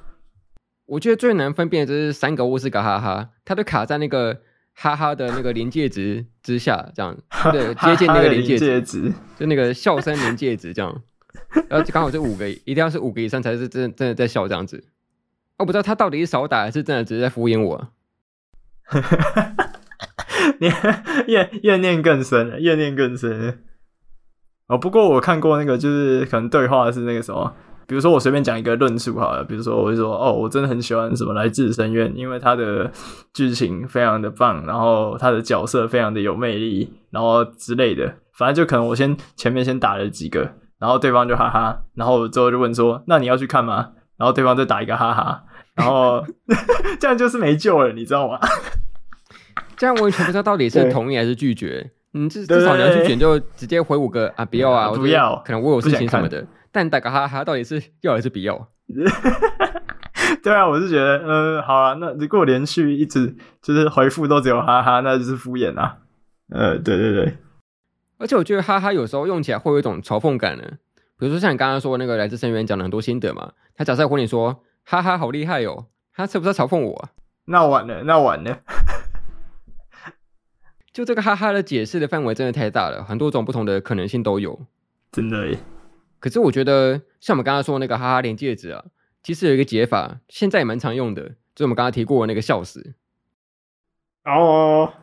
[0.85, 4.41] 我觉得最难分辨的就是三个或四个哈哈，他都卡在那个
[4.73, 7.17] 哈哈的那个临界值之下，这样
[7.51, 11.01] 对， 接近那个临界值，值，就那个笑声临界值这样。
[11.69, 14.83] 然后刚好这五个，一定要是五个以上才是真真的在笑这样子。
[15.57, 17.89] 我不知道他到底是少打还是真的只是在敷衍我。
[20.59, 20.71] 你
[21.27, 23.63] 怨怨念更深，怨念更深。
[24.67, 27.53] 哦，不过我看过那个，就是可能对话是那个什么，
[27.85, 32.89] 比如说我随便讲一个论述好了，比如说我会说，哦，我真的很喜欢什么来自深渊，因为它的
[33.33, 43.89] 剧情非常的棒，然后它的角色非常的有魅力，然后之类的，反正就可能我先前面先打了几个，然后对方就哈哈，然后最后就问说，那你要去看吗？
[44.17, 45.43] 然后对方再打一个哈哈，
[45.75, 46.23] 然后
[47.01, 48.39] 这样就是没救了，你知道吗？
[49.77, 51.91] 这样我也全不知道到底是同意还是拒绝。
[52.11, 56.45] 你至至少你要去选，就直接回五个啊，不要啊，不要，可能我有事情什么的。
[56.71, 58.67] 但打个哈哈，到底是要还是不要？
[60.43, 65.97] 对啊，我是觉得，嗯、呃，好啊，那如果连续一直就是回复都只有哈哈，那就是敷衍啊。
[66.51, 67.37] 呃，对对对。
[68.19, 70.63] 而且我觉得哈哈有时候用起来会有一种嘲讽感呢。
[71.17, 77.09] 比如说像你刚刚说那个来自深渊讲了很多心得嘛，他假设回你说哈哈好厉害哦，他是不是在嘲讽我？
[77.45, 78.59] 那完了，那完了。
[80.93, 84.67] 就这个哈哈的解释的范围真的太大了，很多种不同的可能性都有，
[85.11, 85.57] 真的耶。
[86.19, 88.85] 可是我觉得，像我们刚刚说的那个哈哈连戒指啊，
[89.23, 91.23] 其实有一个解法，现在也蛮常用的，
[91.55, 92.93] 就是我们刚刚提过的那个笑死。
[94.25, 94.93] 哦，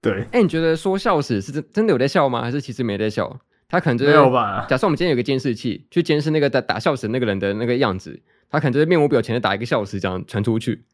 [0.00, 0.22] 对。
[0.24, 2.42] 哎、欸，你觉得说笑死是真真的有在笑吗？
[2.42, 3.40] 还是其实没在笑？
[3.68, 4.66] 他可能就是没有吧？
[4.68, 10.84] 假设我们今天有个监视器，去监视那个打打笑死那个人的那个样子，他可能就是面无表情的打一个笑死，这样传出去。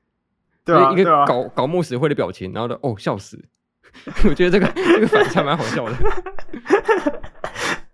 [0.64, 3.44] 对啊，一个搞、啊、搞木死会的表情，然后的哦笑死。
[4.28, 5.96] 我觉得这个这个反差蛮好笑的，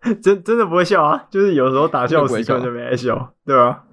[0.22, 3.84] 真真的不会笑啊，就是有时候打笑死就没爱笑，对吧？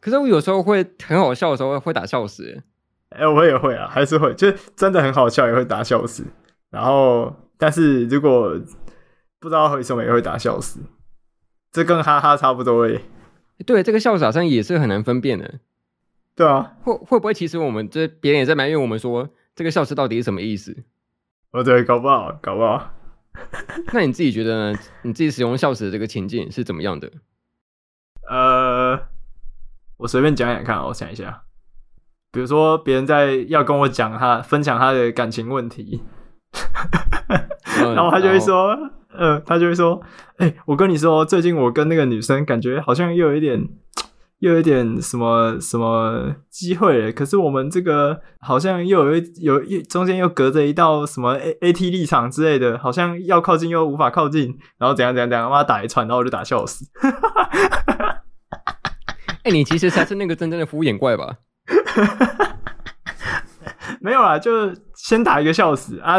[0.00, 2.62] 可是我有时候会很好笑的时候会打笑死，
[3.10, 6.24] 哎、欸，我也会啊，还是会，就是真的很好笑，也会打笑死。
[6.70, 8.60] 然后，但是如果
[9.40, 10.80] 不知道为什么也会打笑死，
[11.72, 13.00] 这跟哈哈差不多诶。
[13.64, 15.54] 对，这个笑死好像也是很难分辨的。
[16.34, 20.76] 对啊，会会不会其实我们这别人也在埋怨我们说这个笑死到底是什么意思？
[21.52, 22.92] 哦，对，搞不好，搞不好。
[23.92, 24.78] 那你自己觉得呢？
[25.02, 27.10] 你自己使用笑死的这个情境是怎么样的？
[28.28, 28.98] 呃，
[29.98, 31.42] 我随便讲讲看，我想一下。
[32.32, 36.02] 比如说，别人在要跟我讲他分享他的感情问题，
[37.94, 38.76] 然后他就会说，
[39.12, 40.02] 呃，他就会说，
[40.36, 43.68] 哎、欸，我跟你说，最近我跟那个女生感觉好像又有一点。
[44.40, 56.84] 又有一点什么什么机会，可是我们这个好像又有一有一中间又隔着一道什么 A A T 立场之类的，好像要靠近又无法靠近，然后怎样怎样怎样，把他打一串，然后我就打笑死。
[59.44, 61.36] 哎、欸，你其实才是那个真正的敷衍怪吧？
[64.00, 66.18] 没有啦，就先打一个笑死啊！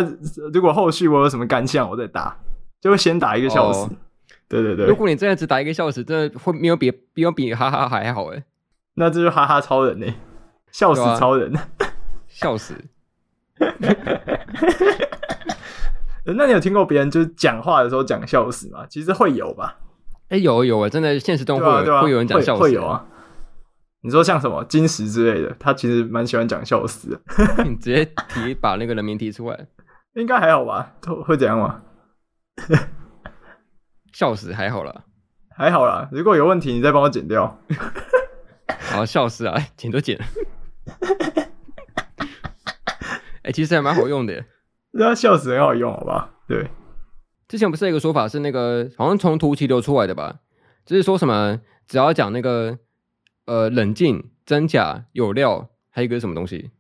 [0.54, 2.36] 如果后续我有什么感想，我再打，
[2.82, 3.86] 就先打一个笑死。
[3.86, 3.92] 哦
[4.50, 8.44] 对对对，如果你这样只打一个笑死，真的会没有比没有比哈哈还好哎。
[8.96, 10.08] 那这就哈哈超人呢，
[10.72, 11.68] 笑死超人，啊、
[12.28, 12.74] 笑死。
[16.26, 18.86] 那你有听过别人就是讲话的时候讲笑死吗？
[18.90, 19.78] 其实会有吧？
[20.30, 23.06] 哎、欸，有有啊，真的现实中会有、啊啊、会有人讲笑死会，会有啊。
[24.02, 27.20] 你说像什么金石之类的，他其实蛮喜欢讲笑死的。
[27.66, 29.68] 你直接提把那个人名提出来，
[30.16, 30.94] 应该还好吧？
[31.26, 31.82] 会怎样吗？
[34.18, 35.04] 笑死，还好啦，
[35.48, 36.10] 还好啦。
[36.12, 37.62] 如果有问题，你再帮我剪掉。
[38.90, 40.18] 好，笑死啊，剪都剪。
[43.44, 44.44] 哎、欸，其实还蛮好用的。
[44.94, 46.32] 那笑死很好用，好吧？
[46.48, 46.68] 对。
[47.48, 50.40] 之前不是有一个说法是那个，好像从图奇流出来的吧？
[50.84, 52.80] 就是说什么，只要讲那个
[53.46, 56.72] 呃冷静、真假、有料，还有一个什么东西？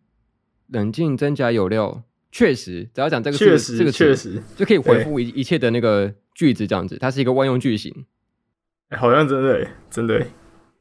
[0.69, 6.15] 冷静、真假、有料，确实，只要讲这个，确实，这个确实就可以回复一一切的那个。
[6.37, 8.05] 句子这样子，它是一个万用句型，
[8.89, 10.27] 欸、好像真的，真的，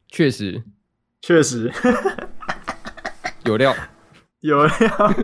[0.08, 0.62] 确实，
[1.22, 1.72] 确实。
[3.46, 3.74] 有料，
[4.40, 4.76] 有料，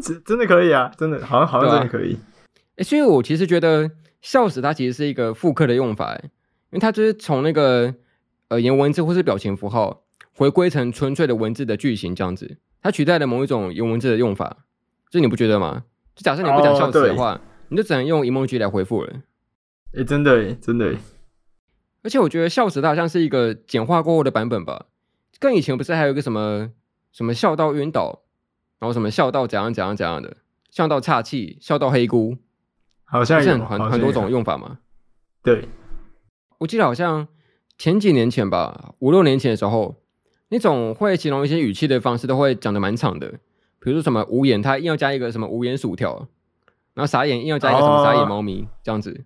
[0.00, 2.12] 真真的可以啊，真的，好像好像真的可以。
[2.12, 2.20] 哎、啊。
[2.76, 3.90] 欸，所以我其实觉得
[4.22, 6.30] 笑死它其实是一个复刻的用法，因
[6.70, 7.92] 为它就是从那个
[8.48, 14.58] 呃言文字或是表情符号回归成纯粹的文字的句型这样子，它取代了某一种言文字的用法，
[15.10, 15.82] 这你不觉得吗？
[16.14, 17.32] 就假设你不讲笑死的话。
[17.32, 17.40] 哦
[17.74, 19.12] 你就只能用 emoji 来回复了。
[19.94, 20.94] 哎、欸，真的，真的。
[22.04, 24.86] 而且我觉得笑死它好像是一个简化过后的版本吧。
[25.40, 26.70] 跟以前不是还有一个什么
[27.10, 28.22] 什么笑到晕倒，
[28.78, 30.36] 然后什么笑到怎样怎样怎样的，
[30.70, 32.36] 笑到岔气，笑到黑菇，
[33.02, 34.78] 好像有很很多种用法嘛。
[35.42, 35.66] 对，
[36.58, 37.26] 我记得好像
[37.76, 39.96] 前几年前吧，五六年前的时候，
[40.50, 43.28] 那种会形容一些语气的方式都会讲的蛮长的，
[43.80, 46.28] 比如说什么无言，他硬要加一个什么无言薯条。
[46.94, 49.24] 然后傻眼，硬要加一个什么傻眼猫咪、哦、这样子，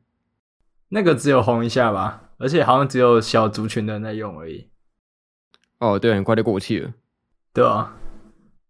[0.89, 4.69] 那个只有红一下吧，而且好像只有小族群的人在用而已。
[5.79, 6.93] 哦，对，很快就过气了。
[7.53, 7.95] 对啊，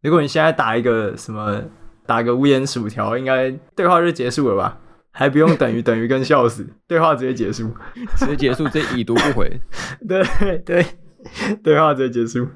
[0.02, 1.62] 如果你现在打一个什么，
[2.06, 4.80] 打个无言薯条，应该对话就结束了吧？
[5.10, 7.72] 还不用等于 等于跟笑死，对话直接结束，
[8.16, 9.60] 直接结束，直接已读不回。
[10.06, 10.22] 对
[10.64, 10.86] 对，
[11.62, 12.48] 对话直接结束。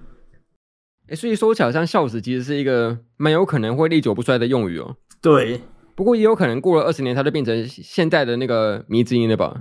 [1.08, 4.96] 哎，所以说起来，像笑死其实是一个蛮有可能会历久不衰的用语哦。
[5.20, 5.62] 对。
[6.02, 9.54] 不过也有可能过了二十年，它就变成现代的那个迷之音了吧？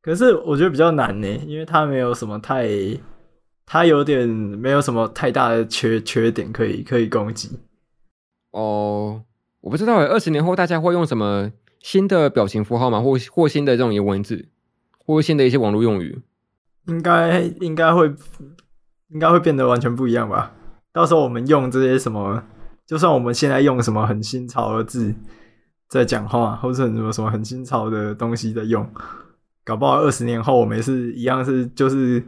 [0.00, 2.68] 可是我觉得比较难呢，因为它没有什么太，
[3.66, 7.58] 它有点没有什么太大的缺缺点可以可以攻击。
[8.52, 9.24] 哦，
[9.60, 13.00] 我不知道诶，二十年后大家会用什么新的表情符号吗？
[13.00, 14.46] 或或新的这种颜文字，
[15.04, 16.22] 或新的一些网络用语？
[16.86, 18.06] 应该应该会
[19.08, 20.54] 应该会变得完全不一样吧？
[20.92, 22.44] 到时候我们用这些什么？
[22.86, 25.14] 就算我们现在用什么很新潮的字
[25.88, 28.88] 在讲话，或者什么什么很新潮的东西在用，
[29.64, 32.22] 搞不好二十年后我们也是一样，是就是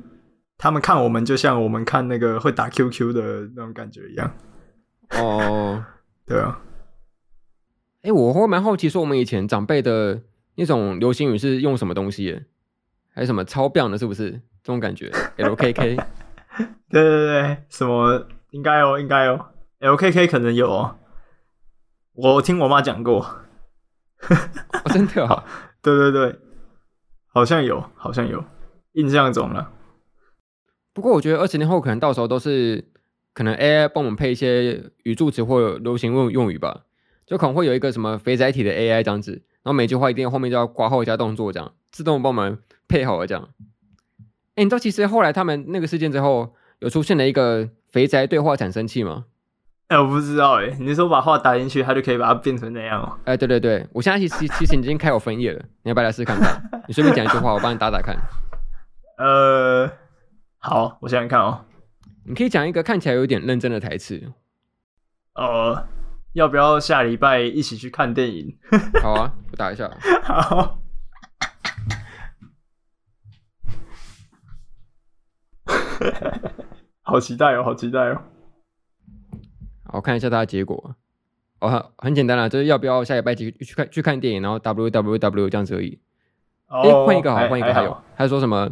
[0.57, 4.33] 他们看我们就像我们看那个会打 QQ 的那种感觉一样。
[5.11, 5.85] 哦，
[6.27, 6.61] 对啊。
[8.03, 10.23] 哎、欸，我会蛮好奇，说我们以前长辈的
[10.55, 12.45] 那种流行语是用什么东西？
[13.13, 13.99] 还是什么超棒的？
[13.99, 15.97] 是不是这种感觉？LKK。
[16.89, 19.47] 对对对，什么应该哦，应该哦。
[19.81, 20.97] LKK 可能有哦，
[22.15, 25.45] 我听我妈讲过，哦、真的 啊？
[25.83, 26.39] 对对对，
[27.29, 28.43] 好像有，好像有，
[28.93, 29.73] 印象中了。
[30.95, 32.91] 不过我觉得二十年后可能到时候都是
[33.35, 36.85] 可能 AI 帮我们配一些语助词或流行用用语吧，
[37.27, 42.59] 就可能会有一个什么肥仔体的 AI 这样子，然后每句话一定后面就要挂号加动作这样，自动帮我们
[42.89, 43.51] 配好了这样。
[44.55, 49.27] 哎，你知道其实后来他们那个事件之后，有出现了一个肥宅对话产生器吗？
[49.89, 53.17] 哎、欸，我不知道哎、欸，你是说把话打进去，它就可以把它变成那样哦？
[53.25, 56.61] 哎、欸，对对对，我现在其实其实已经开有分页了，你要不要来试看看？
[56.89, 58.17] 你随便讲一句话，我帮你打打看。
[59.19, 59.89] 呃，
[60.59, 61.65] 好，我想想看哦。
[62.25, 64.33] 你可以讲一个看起来有点认真的台词。
[65.35, 65.87] 呃，
[66.33, 68.59] 要不要下礼拜一起去看电影？
[69.01, 69.89] 好啊，我打一下。
[70.25, 70.81] 好。
[77.03, 78.21] 好期待哦，好期待哦。
[79.89, 80.95] 好，看一下它的结果。
[81.61, 85.99] 哦，很很简单啦，就是要不要下礼拜去去看去看电影，然后 W W W 这样子而已。
[86.67, 88.71] 哎、哦，换、欸、一个好，换一个还有，他说什么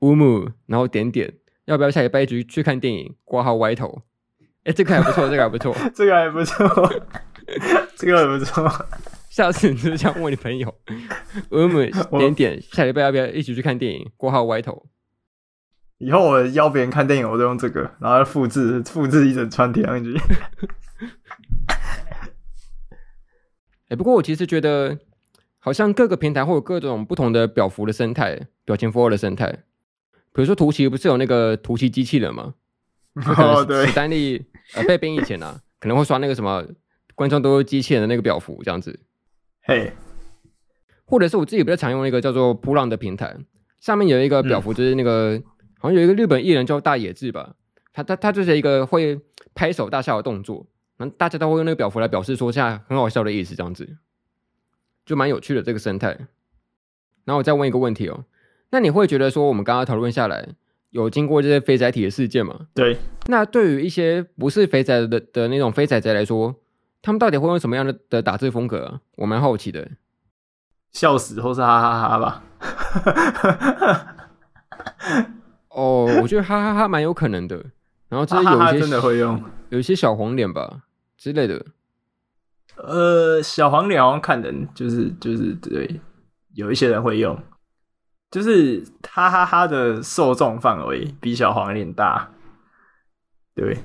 [0.00, 1.32] 乌木，然后点点，
[1.64, 3.14] 要不要下礼拜一起去看电影？
[3.24, 4.02] 挂号歪头。
[4.64, 7.02] 哎、欸，这个还不错，这个还不错， 这个还不错，
[7.96, 8.70] 这个还不错。
[9.28, 10.72] 下次你就这样问你朋友，
[11.50, 11.84] 乌木
[12.18, 14.08] 点点，下礼拜要不要一起去看电影？
[14.16, 14.86] 挂号歪头。
[16.02, 20.12] 以后我邀别人看电影，我都用这个，然后复制复制一整串贴上去。
[23.88, 24.98] 哎，不过我其实觉得，
[25.60, 29.46] 好像各个平台会有各种不同的表符的生态，表情符号的生态。
[30.32, 32.54] 比如说图奇不是有那个图奇机器人吗？
[33.38, 33.86] 哦，对。
[33.86, 34.44] 史丹利
[34.74, 36.66] 呃被编以前啊， 可能会刷那个什么
[37.14, 38.98] 观众都是机器人的那个表符这样子。
[39.62, 39.92] 嘿，
[41.04, 43.36] 或者是我自己比较常用一个叫做噗浪的平台，
[43.78, 45.40] 上面有一个表符，就是那个。
[45.82, 47.56] 嗯好像有一个日本艺人叫大野智吧，
[47.92, 49.20] 他他他就是一个会
[49.52, 50.64] 拍手大笑的动作，
[50.96, 53.96] 然后大家都会用那个表符来表示说现在很好笑的意思，这样子
[55.04, 56.16] 就蛮有趣的这个生态。
[57.24, 58.24] 然后我再问一个问题哦，
[58.70, 60.50] 那你会觉得说我们刚刚讨论下来，
[60.90, 62.68] 有经过这些肥宅体的事件吗？
[62.74, 62.96] 对。
[63.26, 66.54] 那对于一些不是肥宅的的那种肥仔仔来说，
[67.02, 69.00] 他们到底会用什么样的的打字风格啊？
[69.16, 69.90] 我蛮好奇的。
[70.92, 72.42] 笑死或是哈哈哈哈吧。
[75.74, 77.56] 哦，我觉得哈哈哈蛮有可能的，
[78.08, 80.82] 然后这是有一些真的会用，有一些小黄脸吧
[81.16, 81.64] 之类的。
[82.76, 86.00] 呃，小黄脸好像看人就是就是对，
[86.54, 87.38] 有一些人会用，
[88.30, 92.30] 就是哈哈哈的受众范围比小黄脸大，
[93.54, 93.82] 对，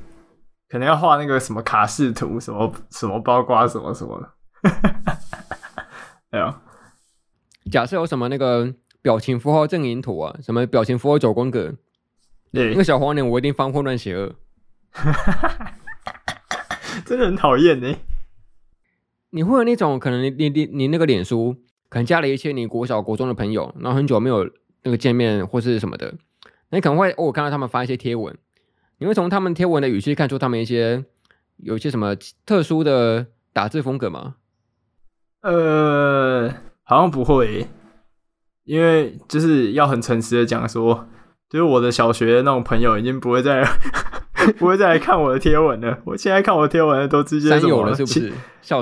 [0.67, 4.33] 可能要画那个什么卡式图，什么什么包括什么什么的，
[6.31, 6.61] 哎呀，
[7.71, 8.73] 假设有什么那个。
[9.07, 11.73] 表情符号阵营图啊，什么表情符号九宫格？
[12.51, 14.35] 对，那个小黄脸我一定方混乱邪恶，
[17.05, 17.95] 真的很讨厌呢。
[19.29, 21.55] 你会有那种可能你，你你你那个脸书
[21.87, 24.43] 可能加了一些你国小国中的朋友，然后很久没有
[24.83, 26.13] 那个见面或是什么的，
[26.71, 28.37] 那你可能会偶尔看到他们发一些贴文，
[28.97, 31.05] 你会从他们贴文的语气看出他们一些
[31.55, 32.13] 有一些什么
[32.45, 34.35] 特殊的打字风格吗？
[35.43, 36.53] 呃，
[36.83, 37.67] 好像不会。
[38.67, 41.07] 因为就是要很诚实的讲说，
[41.49, 43.63] 就是我的小学那种朋友已经不会再
[44.59, 45.97] 不会再来看我的贴文了。
[46.03, 48.33] 我现在看我的贴文的都直接删有了，是不是？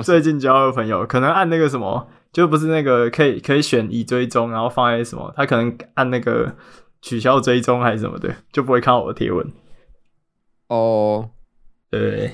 [0.02, 6.56] 最近交的朋友可能按那个什么，就不是那个可以可以选已追踪，然后放在什么，他可能按那个
[7.00, 9.46] 取消追踪还是什么的，就不会看到我的贴文。
[10.66, 11.30] 哦，
[11.88, 12.32] 对，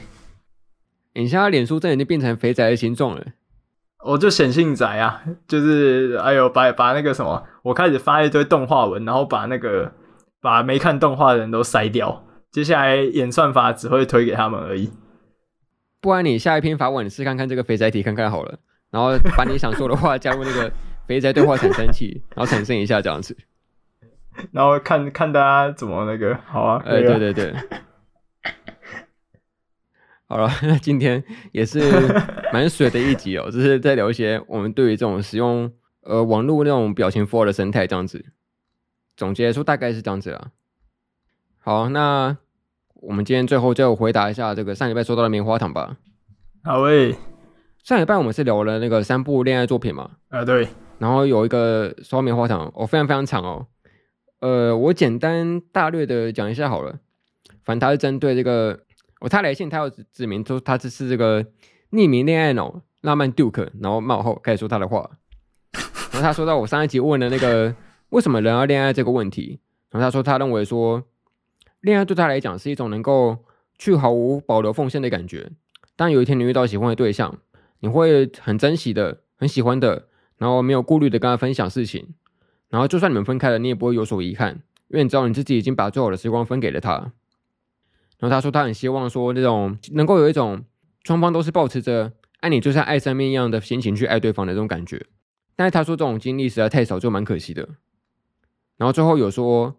[1.13, 3.23] 你现在脸书真的已经变成肥宅的形状了。
[4.05, 9.93] 我就显性宅啊，就是哎呦，把把那个什么，我开始发一堆动画文，然后把那个
[10.41, 14.91] 把没看动画的人都筛掉，接下来演算法只会推给他们而已。
[16.01, 18.59] 不然你下一篇发文，你试看看这个肥宅体看看好了，
[18.91, 20.73] 然后把你想说的话加入那个
[21.07, 23.37] 肥宅对话产生器，然后产生一下这样子，
[24.51, 26.83] 然后看看大家怎么那个好啊？
[26.85, 27.55] 哎，对对对。
[30.33, 31.23] 好了， 那今天
[31.53, 31.79] 也是
[32.55, 35.71] 蛮水的一集哦，就是在聊一些我们对于这种使用
[36.05, 38.25] 呃网络那种表情符号的生态这样子。
[39.15, 40.53] 总结来说大概是这样子了。
[41.59, 42.35] 好，那
[42.95, 45.99] 我们今天最后就回答一下这个上礼拜说到的棉花糖吧。
[46.65, 47.15] 好诶，
[47.85, 50.13] 上礼拜我们是聊了那个三部恋爱作品嘛？
[50.31, 50.67] 啊对。
[50.99, 53.67] 然后有一个说到棉花糖，哦非常非常长哦。
[54.41, 57.01] 呃，我简单大略的讲一下好了，
[57.67, 58.81] 反正它是针对这个。
[59.23, 61.45] 我他来信，他要指明说他只是这个
[61.93, 65.09] 匿名恋爱脑浪漫 Duke，然后冒号开始说他的话。
[66.11, 67.73] 然后他说到我上一集问的那个
[68.09, 69.61] 为什么人要恋爱这个问题，
[69.91, 71.05] 然后他说他认为说
[71.83, 73.39] 恋爱对他来讲是一种能够
[73.79, 75.53] 去毫无保留奉献的感觉。
[75.95, 77.39] 当有一天你遇到喜欢的对象，
[77.79, 82.15] 你会很珍惜的、很喜欢的，然后没有顾虑的跟他分享事情。
[82.71, 87.13] 然后就算你们分开了，你也不会有所遗憾，因为你知道你自己已经把最好的时光分给了他。
[88.23, 90.65] 然后他说，他很希望说，那种能够有一种
[91.03, 95.05] 双方都是保持着爱你就像爱生命一样的心情去爱对方的这种感觉。
[95.57, 97.69] 但是他说这种经历实在太少，就蛮可惜的。
[98.77, 99.75] 然后最后有说，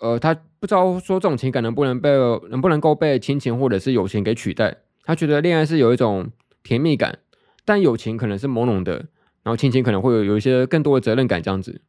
[0.00, 2.10] 呃，他不知道说这种情感能不能被
[2.50, 4.76] 能不能够被亲情或者是友情给取代。
[5.02, 6.30] 他觉得恋爱是有一种
[6.62, 7.20] 甜蜜感，
[7.64, 8.96] 但友情可能是朦胧的，
[9.42, 11.80] 然后亲情可能会有有一些更多的责任感这样子。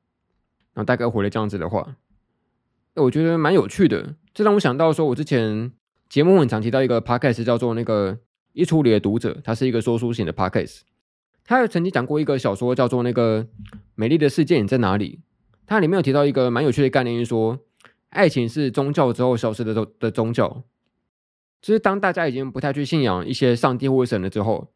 [0.73, 1.97] 然后大概回了这样子的话，
[2.95, 4.15] 我觉得蛮有趣的。
[4.33, 5.73] 这让我想到说，我之前
[6.10, 8.18] 节目很常提到一个 podcast 叫做那个
[8.53, 10.80] 衣橱里的读者，它是一个说书型的 podcast。
[11.45, 13.43] 他有曾经讲过一个小说叫做那个
[13.93, 15.20] 《美丽的世界你在哪里》，
[15.68, 17.60] 它里面有提到一个蛮有趣的概念，就是说
[18.10, 20.64] 爱情是宗教之后消失的的宗教。
[21.62, 24.72] 就是当大家已经不太去信仰一些上帝或神了之后，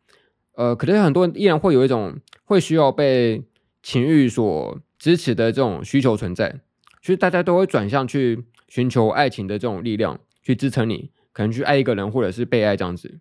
[0.56, 3.44] 呃，可能很多人依然会有一种会需要被
[3.82, 6.60] 情欲所支持的这种需求存在，
[7.02, 13.20] 所以大家都会转向去寻求爱情的这种力量去支撑你，可能去爱一个人或者是被爱这样子。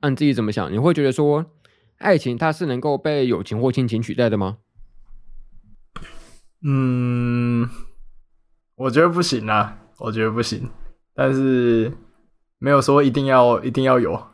[0.00, 0.72] 那你自己怎么想？
[0.72, 1.44] 你会觉得说
[1.98, 4.58] 爱情它是能够被友情或亲情取代的吗？
[6.62, 7.68] 嗯，
[8.76, 10.70] 我觉得不行啊，我觉得不行，
[11.12, 11.92] 但是。
[12.60, 14.12] 没有说一定要一定要有，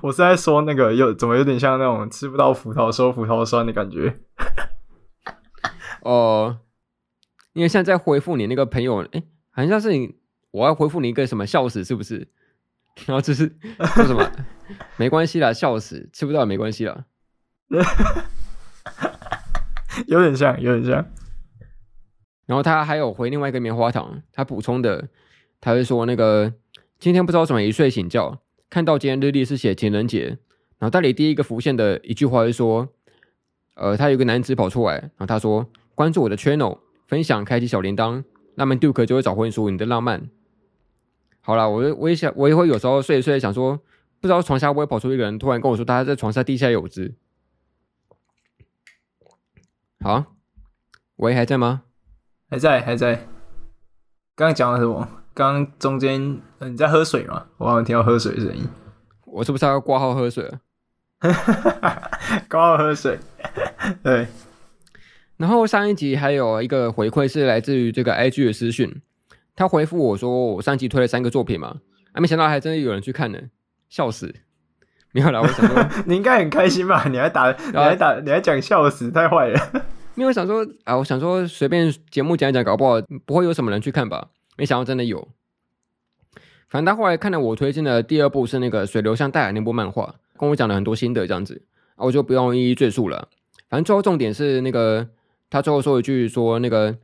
[0.00, 4.18] 我是在说那个有怎么有点像那种吃不到葡萄说葡萄酸的感觉。
[6.00, 6.60] 哦，
[7.52, 10.14] 因为现在在回复你那个朋友，哎，好像是你，
[10.52, 12.28] 我要回复你一个什么笑死是不是？
[13.06, 13.52] 然后这是
[13.94, 14.30] 说什么？
[14.96, 17.04] 没关系啦，笑死，吃不到也没关系啦。
[20.06, 21.04] 有点像，有点像。
[22.46, 25.08] 然后他还有回另外一个棉花糖，他补充的。
[25.64, 26.52] 他会说：“那个
[26.98, 30.38] 今天不知道怎么一睡醒觉，看到今天日历是写情人节，
[30.80, 32.88] 脑袋里第一个浮现的一句话是说，
[33.76, 38.24] 呃，他有个男子跑出来，然后他说关注我的 channel，分享，开启小铃铛，
[38.56, 40.28] 那么 Duke 就会找回属于你的浪漫。
[41.42, 43.76] 好啦，我我也想，我也会有时候睡一睡，想说
[44.20, 47.14] 不知道床下会不会跑出一个人，突然跟我说他在床下地下有知。
[50.00, 50.24] 好，
[51.16, 51.82] 喂，还在吗？
[52.48, 53.14] 还在，还在。
[54.34, 57.46] 刚刚讲了什么？”刚刚中间，你在喝水吗？
[57.56, 58.68] 我好像听到喝水的声音。
[59.24, 60.46] 我是不是要挂号喝水？
[62.50, 63.18] 挂号喝水。
[64.04, 64.26] 对。
[65.38, 69.00] 然后上一集还有一个回馈是来自于这个 IG 的私讯，
[69.62, 71.76] 他回复我说我上集推了三个作品嘛，
[72.10, 73.38] 啊，没想到还真的有人去看呢，
[73.88, 74.34] 笑死！
[75.12, 77.06] 没有啦，我想说 你应该很开心吧？
[77.08, 79.60] 你还打，你还打，你还讲笑死，太坏了。
[80.16, 84.30] 因为我想说啊，我想说随便节目讲一讲，搞不好不会有什么人去看吧。
[84.56, 85.28] 没想到真的有，
[86.68, 91.62] 反正他后来看了我推荐的第二部是那个《水流向大海》那部漫画，跟我讲了很多心得，这样子
[91.94, 93.28] 啊，我就不用一一赘述了。
[93.68, 95.08] 反正最后重点是那个
[95.48, 96.96] 他最后说一句说那个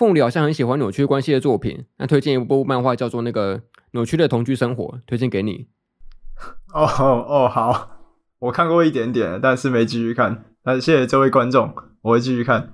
[0.00, 3.58] 凤梨好像很喜欢扭曲关系的作品，那推荐一部漫画叫做那个
[3.90, 5.66] 《扭曲的同居生活》，推荐给你。
[6.72, 7.98] 哦哦哦，好，
[8.38, 10.46] 我看过一点点，但是没继续看。
[10.62, 12.72] 但是谢谢这位观众，我会继续看。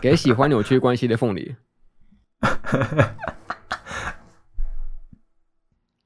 [0.00, 1.54] 给喜欢扭曲关系的凤梨。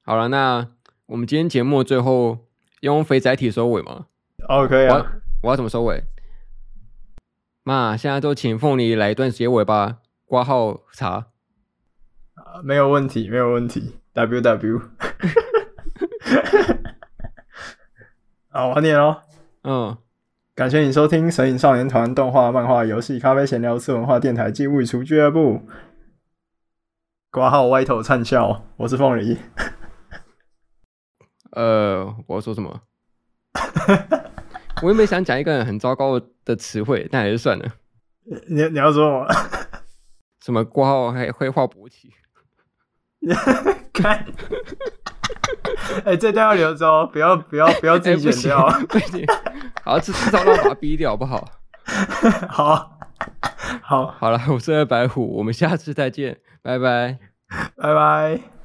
[0.03, 0.67] 好了，那
[1.07, 2.49] 我们今天节目最后
[2.81, 4.07] 用肥仔体收尾吗
[4.49, 5.07] ？OK 啊，
[5.45, 6.03] 我要怎么收尾？
[7.63, 9.99] 妈，现在就请凤梨来一段结尾吧。
[10.29, 11.25] 挂号茶，
[12.63, 13.97] 没有问题，没有问题。
[14.13, 14.79] W W，
[18.51, 19.23] 好，我念哦。
[19.63, 19.97] 嗯，
[20.55, 25.63] 感谢你收听《神隐少年团》动画、漫画、游戏、咖啡闲聊、次文化电台暨物语厨俱乐部。
[27.31, 29.39] 挂号歪头灿笑，我是凤梨。
[31.53, 32.83] 呃，我要说什么？
[34.83, 37.65] 我又没想讲一个很糟糕的词汇，但还是算了。
[38.51, 39.68] 你你要说什么？
[40.49, 42.11] 什么挂号还会画勃起？
[43.93, 44.25] 看，
[46.07, 48.65] 哎、欸，这段要留着哦，不要不要不要自己剪掉。
[48.67, 49.27] 欸、不行，
[49.85, 51.47] 好，至少让我把它逼掉，好不好？
[52.49, 52.99] 好，
[53.83, 56.39] 好，好了，我是二白虎，我们下次再见。
[56.63, 57.19] 拜拜，
[57.77, 58.58] 拜拜。